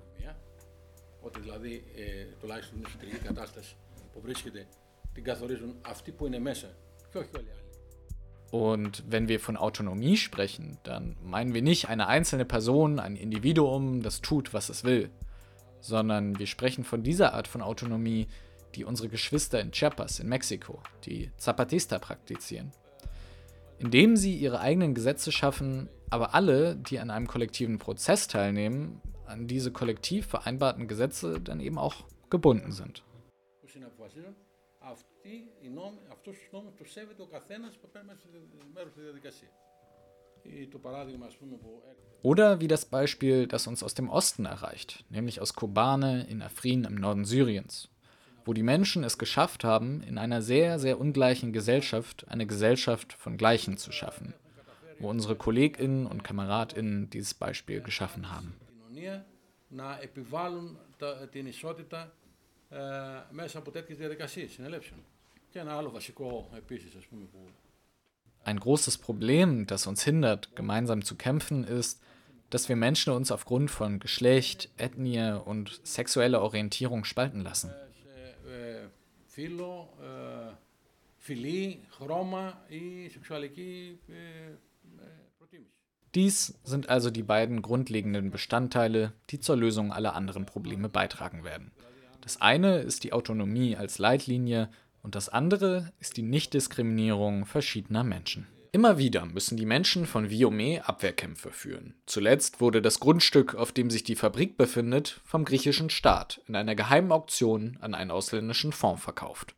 [1.22, 3.76] Ότι δηλαδή ε, τουλάχιστον στην εσωτερική κατάσταση
[4.14, 4.68] που βρίσκεται
[5.14, 6.68] την καθορίζουν αυτοί που είναι μέσα
[7.12, 7.64] και όχι όλοι οι άλλοι.
[8.52, 14.04] Und wenn wir von Autonomie sprechen, dann meinen wir nicht eine einzelne Person, ein Individuum,
[14.04, 15.10] das tut, was es will,
[15.80, 18.28] sondern wir sprechen von dieser Art von Autonomie,
[18.79, 22.73] die unsere Geschwister in Chiapas in Mexiko, die Zapatista, praktizieren.
[23.79, 29.47] Indem sie ihre eigenen Gesetze schaffen, aber alle, die an einem kollektiven Prozess teilnehmen, an
[29.47, 33.03] diese kollektiv vereinbarten Gesetze dann eben auch gebunden sind.
[42.23, 46.85] Oder wie das Beispiel, das uns aus dem Osten erreicht, nämlich aus Kobane in Afrin
[46.85, 47.91] im Norden Syriens
[48.45, 53.37] wo die Menschen es geschafft haben, in einer sehr, sehr ungleichen Gesellschaft eine Gesellschaft von
[53.37, 54.35] Gleichen zu schaffen,
[54.99, 58.55] wo unsere Kolleginnen und Kameradinnen dieses Beispiel geschaffen haben.
[68.45, 72.01] Ein großes Problem, das uns hindert, gemeinsam zu kämpfen, ist,
[72.51, 77.75] dass wir Menschen uns aufgrund von Geschlecht, Ethnie und sexueller Orientierung spalten lassen
[79.38, 79.98] Φύλλο,
[81.18, 84.00] φιλή, χρώμα ή σεξουαλική
[85.38, 85.72] προτίμηση.
[86.16, 91.72] Dies sind also die beiden grundlegenden Bestandteile, die zur Lösung aller anderen Probleme beitragen werden.
[92.22, 94.70] Das eine ist die Autonomie als Leitlinie
[95.02, 98.48] und das andere ist die Nichtdiskriminierung verschiedener Menschen.
[98.79, 101.97] Immer wieder müssen die Menschen von Viome Abwehrkämpfe führen.
[102.07, 106.77] Zuletzt wurde das Grundstück, auf dem sich die Fabrik befindet, vom griechischen Staat in einer
[106.77, 109.57] geheimen Auktion an einen ausländischen Fonds verkauft.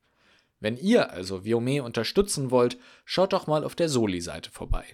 [0.59, 4.87] Wenn ihr also Viome unterstützen wollt, schaut doch mal auf der Soli-Seite vorbei.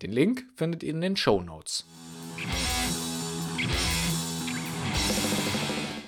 [0.00, 1.84] Den Link findet ihr in den Show Notes.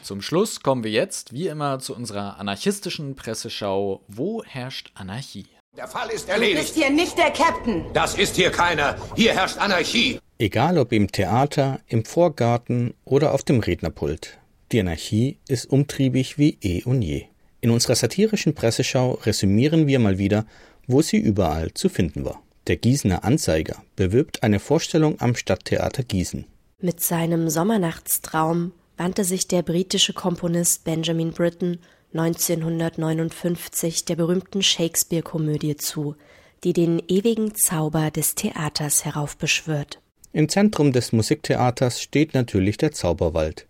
[0.00, 5.55] Zum Schluss kommen wir jetzt, wie immer, zu unserer anarchistischen Presseschau Wo herrscht Anarchie?
[5.76, 6.58] Der Fall ist Du erledigt.
[6.60, 7.84] bist hier nicht der Captain.
[7.92, 8.96] Das ist hier keiner.
[9.14, 10.18] Hier herrscht Anarchie.
[10.38, 14.38] Egal ob im Theater, im Vorgarten oder auf dem Rednerpult.
[14.72, 17.26] Die Anarchie ist umtriebig wie eh und je.
[17.60, 20.46] In unserer satirischen Presseschau resümieren wir mal wieder,
[20.86, 22.42] wo sie überall zu finden war.
[22.68, 26.46] Der Gießener Anzeiger bewirbt eine Vorstellung am Stadttheater Gießen.
[26.80, 31.80] Mit seinem Sommernachtstraum wandte sich der britische Komponist Benjamin Britten
[32.18, 36.16] 1959 der berühmten Shakespeare-Komödie zu,
[36.64, 40.00] die den ewigen Zauber des Theaters heraufbeschwört.
[40.32, 43.66] Im Zentrum des Musiktheaters steht natürlich der Zauberwald.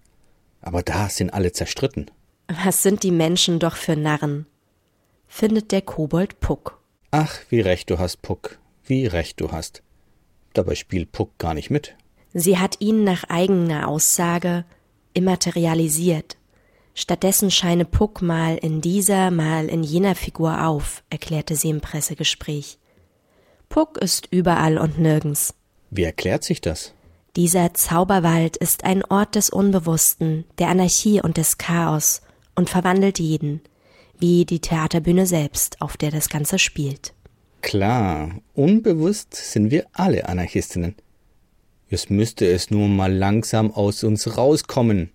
[0.61, 2.11] Aber da sind alle zerstritten.
[2.49, 4.47] Was sind die Menschen doch für Narren?
[5.29, 6.81] findet der Kobold Puck.
[7.11, 9.83] Ach, wie recht du hast, Puck, wie recht du hast.
[10.53, 11.97] Dabei spielt Puck gar nicht mit.
[12.33, 14.65] Sie hat ihn nach eigener Aussage
[15.15, 16.37] immaterialisiert.
[16.99, 22.79] Stattdessen scheine Puck mal in dieser, mal in jener Figur auf, erklärte sie im Pressegespräch.
[23.69, 25.53] Puck ist überall und nirgends.
[25.91, 26.95] Wie erklärt sich das?
[27.37, 32.23] Dieser Zauberwald ist ein Ort des Unbewussten, der Anarchie und des Chaos
[32.55, 33.61] und verwandelt jeden,
[34.19, 37.13] wie die Theaterbühne selbst, auf der das Ganze spielt.
[37.61, 40.95] Klar, unbewusst sind wir alle Anarchistinnen.
[41.91, 45.11] Jetzt müsste es nur mal langsam aus uns rauskommen.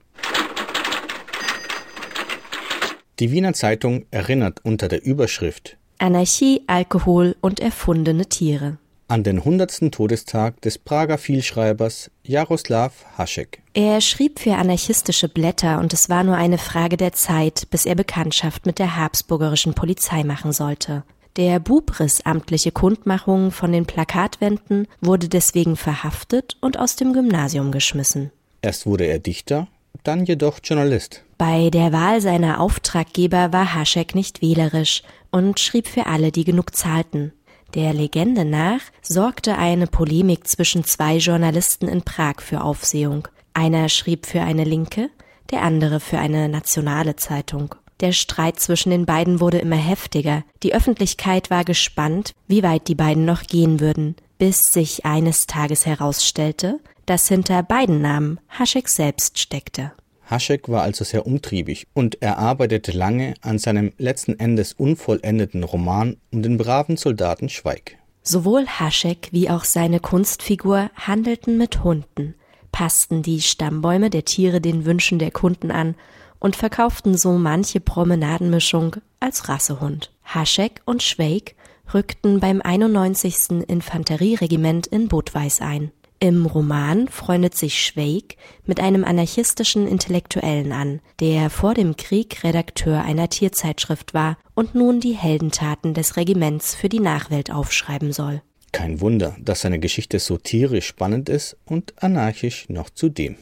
[3.22, 8.80] Die Wiener Zeitung erinnert unter der Überschrift Anarchie, Alkohol und erfundene Tiere.
[9.10, 9.92] an den 100.
[9.92, 13.62] Todestag des Prager Vielschreibers Jaroslav Hašek.
[13.76, 17.94] Er schrieb für anarchistische Blätter und es war nur eine Frage der Zeit, bis er
[17.94, 21.04] Bekanntschaft mit der habsburgerischen Polizei machen sollte.
[21.36, 27.72] Der Bub riss amtliche Kundmachungen von den Plakatwänden, wurde deswegen verhaftet und aus dem Gymnasium
[27.72, 28.32] geschmissen.
[28.64, 29.68] Erst wurde er Dichter,
[30.04, 31.24] dann jedoch Journalist.
[31.42, 36.76] Bei der Wahl seiner Auftraggeber war Haschek nicht wählerisch und schrieb für alle, die genug
[36.76, 37.34] zahlten.
[37.74, 43.28] Der Legende nach sorgte eine Polemik zwischen zwei Journalisten in Prag für Aufsehung.
[43.56, 45.10] Einer schrieb für eine linke,
[45.50, 47.74] der andere für eine nationale Zeitung.
[48.02, 50.44] Der Streit zwischen den beiden wurde immer heftiger.
[50.62, 55.88] Die Öffentlichkeit war gespannt, wie weit die beiden noch gehen würden, bis sich eines Tages
[55.88, 59.92] herausstellte, dass hinter beiden Namen Haschek selbst steckte.
[60.32, 66.16] Haschek war also sehr umtriebig und er arbeitete lange an seinem letzten Endes unvollendeten Roman
[66.32, 67.98] um den braven Soldaten Schweig.
[68.24, 72.36] Sowohl Haschek wie auch seine Kunstfigur handelten mit Hunden,
[72.72, 75.96] passten die Stammbäume der Tiere den Wünschen der Kunden an
[76.40, 80.12] und verkauften so manche Promenadenmischung als Rassehund.
[80.24, 81.56] Haschek und Schweig
[81.94, 83.68] rückten beim 91.
[83.68, 85.92] Infanterieregiment in Budweis ein.
[86.24, 88.36] Im Roman freundet sich Schweig
[88.68, 95.00] mit einem anarchistischen Intellektuellen an, der vor dem Krieg Redakteur einer Tierzeitschrift war und nun
[95.00, 98.44] die Heldentaten des Regiments für die Nachwelt aufschreiben soll.
[98.72, 103.36] Kein Wunder, dass seine Geschichte so tierisch spannend ist und anarchisch noch zudem.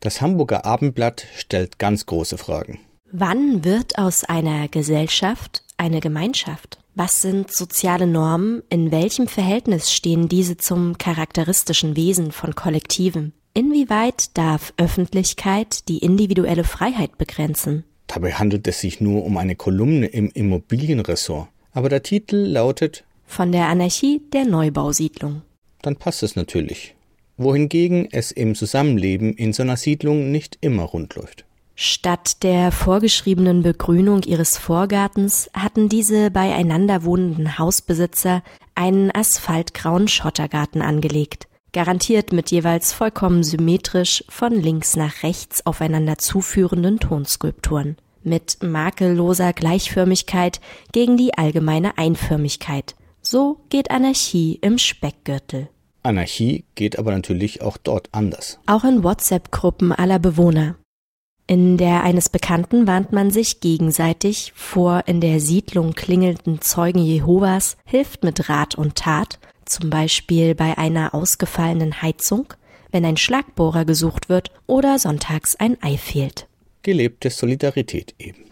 [0.00, 2.80] Das Hamburger Abendblatt stellt ganz große Fragen.
[3.12, 6.78] Wann wird aus einer Gesellschaft eine Gemeinschaft?
[7.00, 8.64] Was sind soziale Normen?
[8.70, 13.34] In welchem Verhältnis stehen diese zum charakteristischen Wesen von Kollektiven?
[13.54, 17.84] Inwieweit darf Öffentlichkeit die individuelle Freiheit begrenzen?
[18.08, 21.46] Dabei handelt es sich nur um eine Kolumne im Immobilienressort.
[21.70, 25.42] Aber der Titel lautet Von der Anarchie der Neubausiedlung.
[25.82, 26.96] Dann passt es natürlich.
[27.36, 31.44] Wohingegen es im Zusammenleben in so einer Siedlung nicht immer rund läuft.
[31.80, 38.42] Statt der vorgeschriebenen Begrünung ihres Vorgartens hatten diese beieinander wohnenden Hausbesitzer
[38.74, 46.98] einen asphaltgrauen Schottergarten angelegt, garantiert mit jeweils vollkommen symmetrisch von links nach rechts aufeinander zuführenden
[46.98, 50.60] Tonskulpturen, mit makelloser Gleichförmigkeit
[50.90, 52.96] gegen die allgemeine Einförmigkeit.
[53.22, 55.68] So geht Anarchie im Speckgürtel.
[56.02, 58.58] Anarchie geht aber natürlich auch dort anders.
[58.66, 60.74] Auch in WhatsApp-Gruppen aller Bewohner.
[61.50, 67.78] In der eines Bekannten warnt man sich gegenseitig vor in der Siedlung klingelnden Zeugen Jehovas,
[67.86, 72.52] hilft mit Rat und Tat, zum Beispiel bei einer ausgefallenen Heizung,
[72.92, 76.46] wenn ein Schlagbohrer gesucht wird oder sonntags ein Ei fehlt.
[76.82, 78.44] Gelebte Solidarität eben.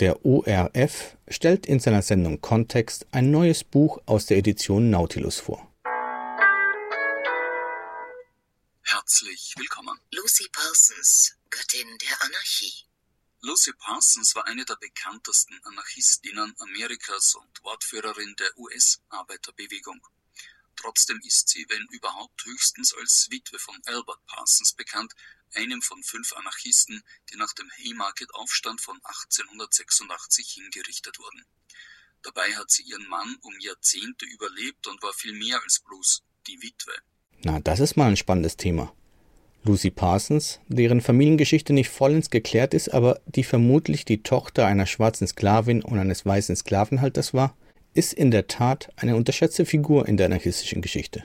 [0.00, 5.67] Der ORF stellt in seiner Sendung Kontext ein neues Buch aus der Edition Nautilus vor.
[8.90, 10.00] Herzlich willkommen.
[10.12, 12.86] Lucy Parsons, Göttin der Anarchie.
[13.42, 20.00] Lucy Parsons war eine der bekanntesten Anarchistinnen Amerikas und Wortführerin der US-Arbeiterbewegung.
[20.74, 25.12] Trotzdem ist sie, wenn überhaupt, höchstens als Witwe von Albert Parsons bekannt,
[25.52, 31.44] einem von fünf Anarchisten, die nach dem Haymarket-Aufstand von 1886 hingerichtet wurden.
[32.22, 36.62] Dabei hat sie ihren Mann um Jahrzehnte überlebt und war viel mehr als bloß die
[36.62, 37.02] Witwe.
[37.44, 38.92] Na, das ist mal ein spannendes Thema.
[39.64, 45.26] Lucy Parsons, deren Familiengeschichte nicht vollends geklärt ist, aber die vermutlich die Tochter einer schwarzen
[45.26, 47.56] Sklavin und eines weißen Sklavenhalters war,
[47.94, 51.24] ist in der Tat eine unterschätzte Figur in der anarchistischen Geschichte.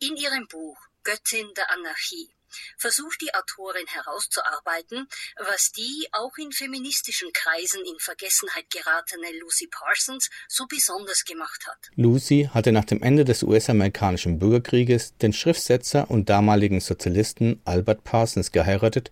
[0.00, 2.28] In ihrem Buch Göttin der Anarchie
[2.76, 10.30] versucht die Autorin herauszuarbeiten, was die auch in feministischen Kreisen in Vergessenheit geratene Lucy Parsons
[10.48, 11.90] so besonders gemacht hat.
[11.96, 18.52] Lucy hatte nach dem Ende des US-amerikanischen Bürgerkrieges den Schriftsetzer und damaligen Sozialisten Albert Parsons
[18.52, 19.10] geheiratet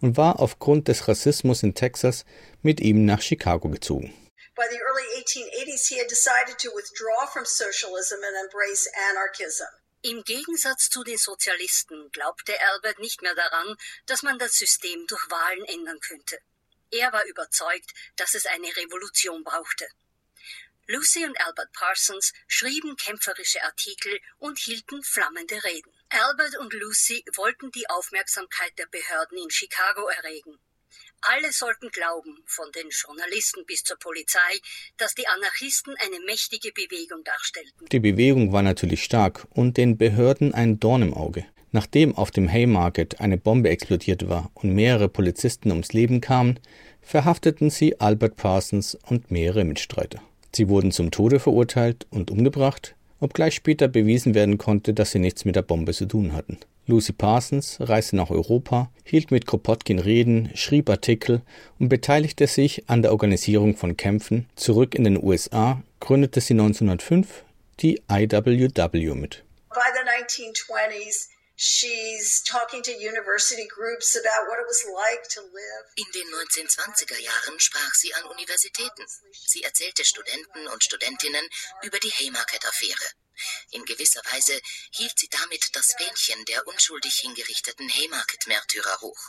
[0.00, 2.24] und war aufgrund des Rassismus in Texas
[2.62, 4.14] mit ihm nach Chicago gezogen.
[4.54, 9.70] By the early 1880s, he had decided to withdraw from socialism and embrace anarchism.
[10.02, 13.76] Im Gegensatz zu den Sozialisten glaubte Albert nicht mehr daran,
[14.06, 16.38] dass man das System durch Wahlen ändern könnte.
[16.92, 19.88] Er war überzeugt, dass es eine Revolution brauchte.
[20.86, 25.92] Lucy und Albert Parsons schrieben kämpferische Artikel und hielten flammende Reden.
[26.10, 30.58] Albert und Lucy wollten die Aufmerksamkeit der Behörden in Chicago erregen.
[31.20, 34.38] Alle sollten glauben, von den Journalisten bis zur Polizei,
[34.98, 37.86] dass die Anarchisten eine mächtige Bewegung darstellten.
[37.90, 41.44] Die Bewegung war natürlich stark und den Behörden ein Dorn im Auge.
[41.72, 46.60] Nachdem auf dem Haymarket eine Bombe explodiert war und mehrere Polizisten ums Leben kamen,
[47.02, 50.22] verhafteten sie Albert Parsons und mehrere Mitstreiter.
[50.54, 55.44] Sie wurden zum Tode verurteilt und umgebracht, obgleich später bewiesen werden konnte, dass sie nichts
[55.44, 56.58] mit der Bombe zu tun hatten.
[56.88, 61.42] Lucy Parsons reiste nach Europa, hielt mit Kropotkin Reden, schrieb Artikel
[61.78, 64.48] und beteiligte sich an der Organisierung von Kämpfen.
[64.56, 67.44] Zurück in den USA gründete sie 1905
[67.80, 69.44] die IWW mit.
[69.68, 75.84] By the 1920s, she's talking to university groups about what it was like to live.
[75.96, 79.04] In den 1920er Jahren sprach sie an Universitäten.
[79.46, 81.46] Sie erzählte Studenten und Studentinnen
[81.82, 83.27] über die Haymarket-Affäre.
[83.70, 84.60] In gewisser Weise
[84.92, 89.20] hielt sie damit das Fähnchen der unschuldig hingerichteten Haymarket-Märtyrer hoch.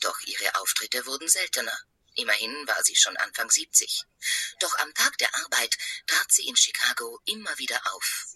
[0.00, 1.76] Doch ihre Auftritte wurden seltener.
[2.14, 4.04] Immerhin war sie schon Anfang 70.
[4.60, 8.26] Doch am Tag der Arbeit trat sie in Chicago immer wieder auf.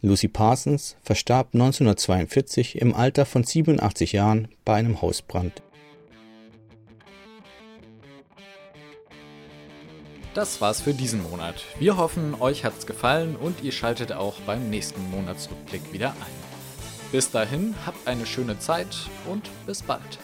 [0.00, 5.62] Lucy Parsons verstarb 1942 im Alter von 87 Jahren bei einem Hausbrand.
[10.34, 11.56] Das war's für diesen Monat.
[11.78, 17.12] Wir hoffen, euch hat's gefallen und ihr schaltet auch beim nächsten Monatsrückblick wieder ein.
[17.12, 20.18] Bis dahin, habt eine schöne Zeit und bis bald.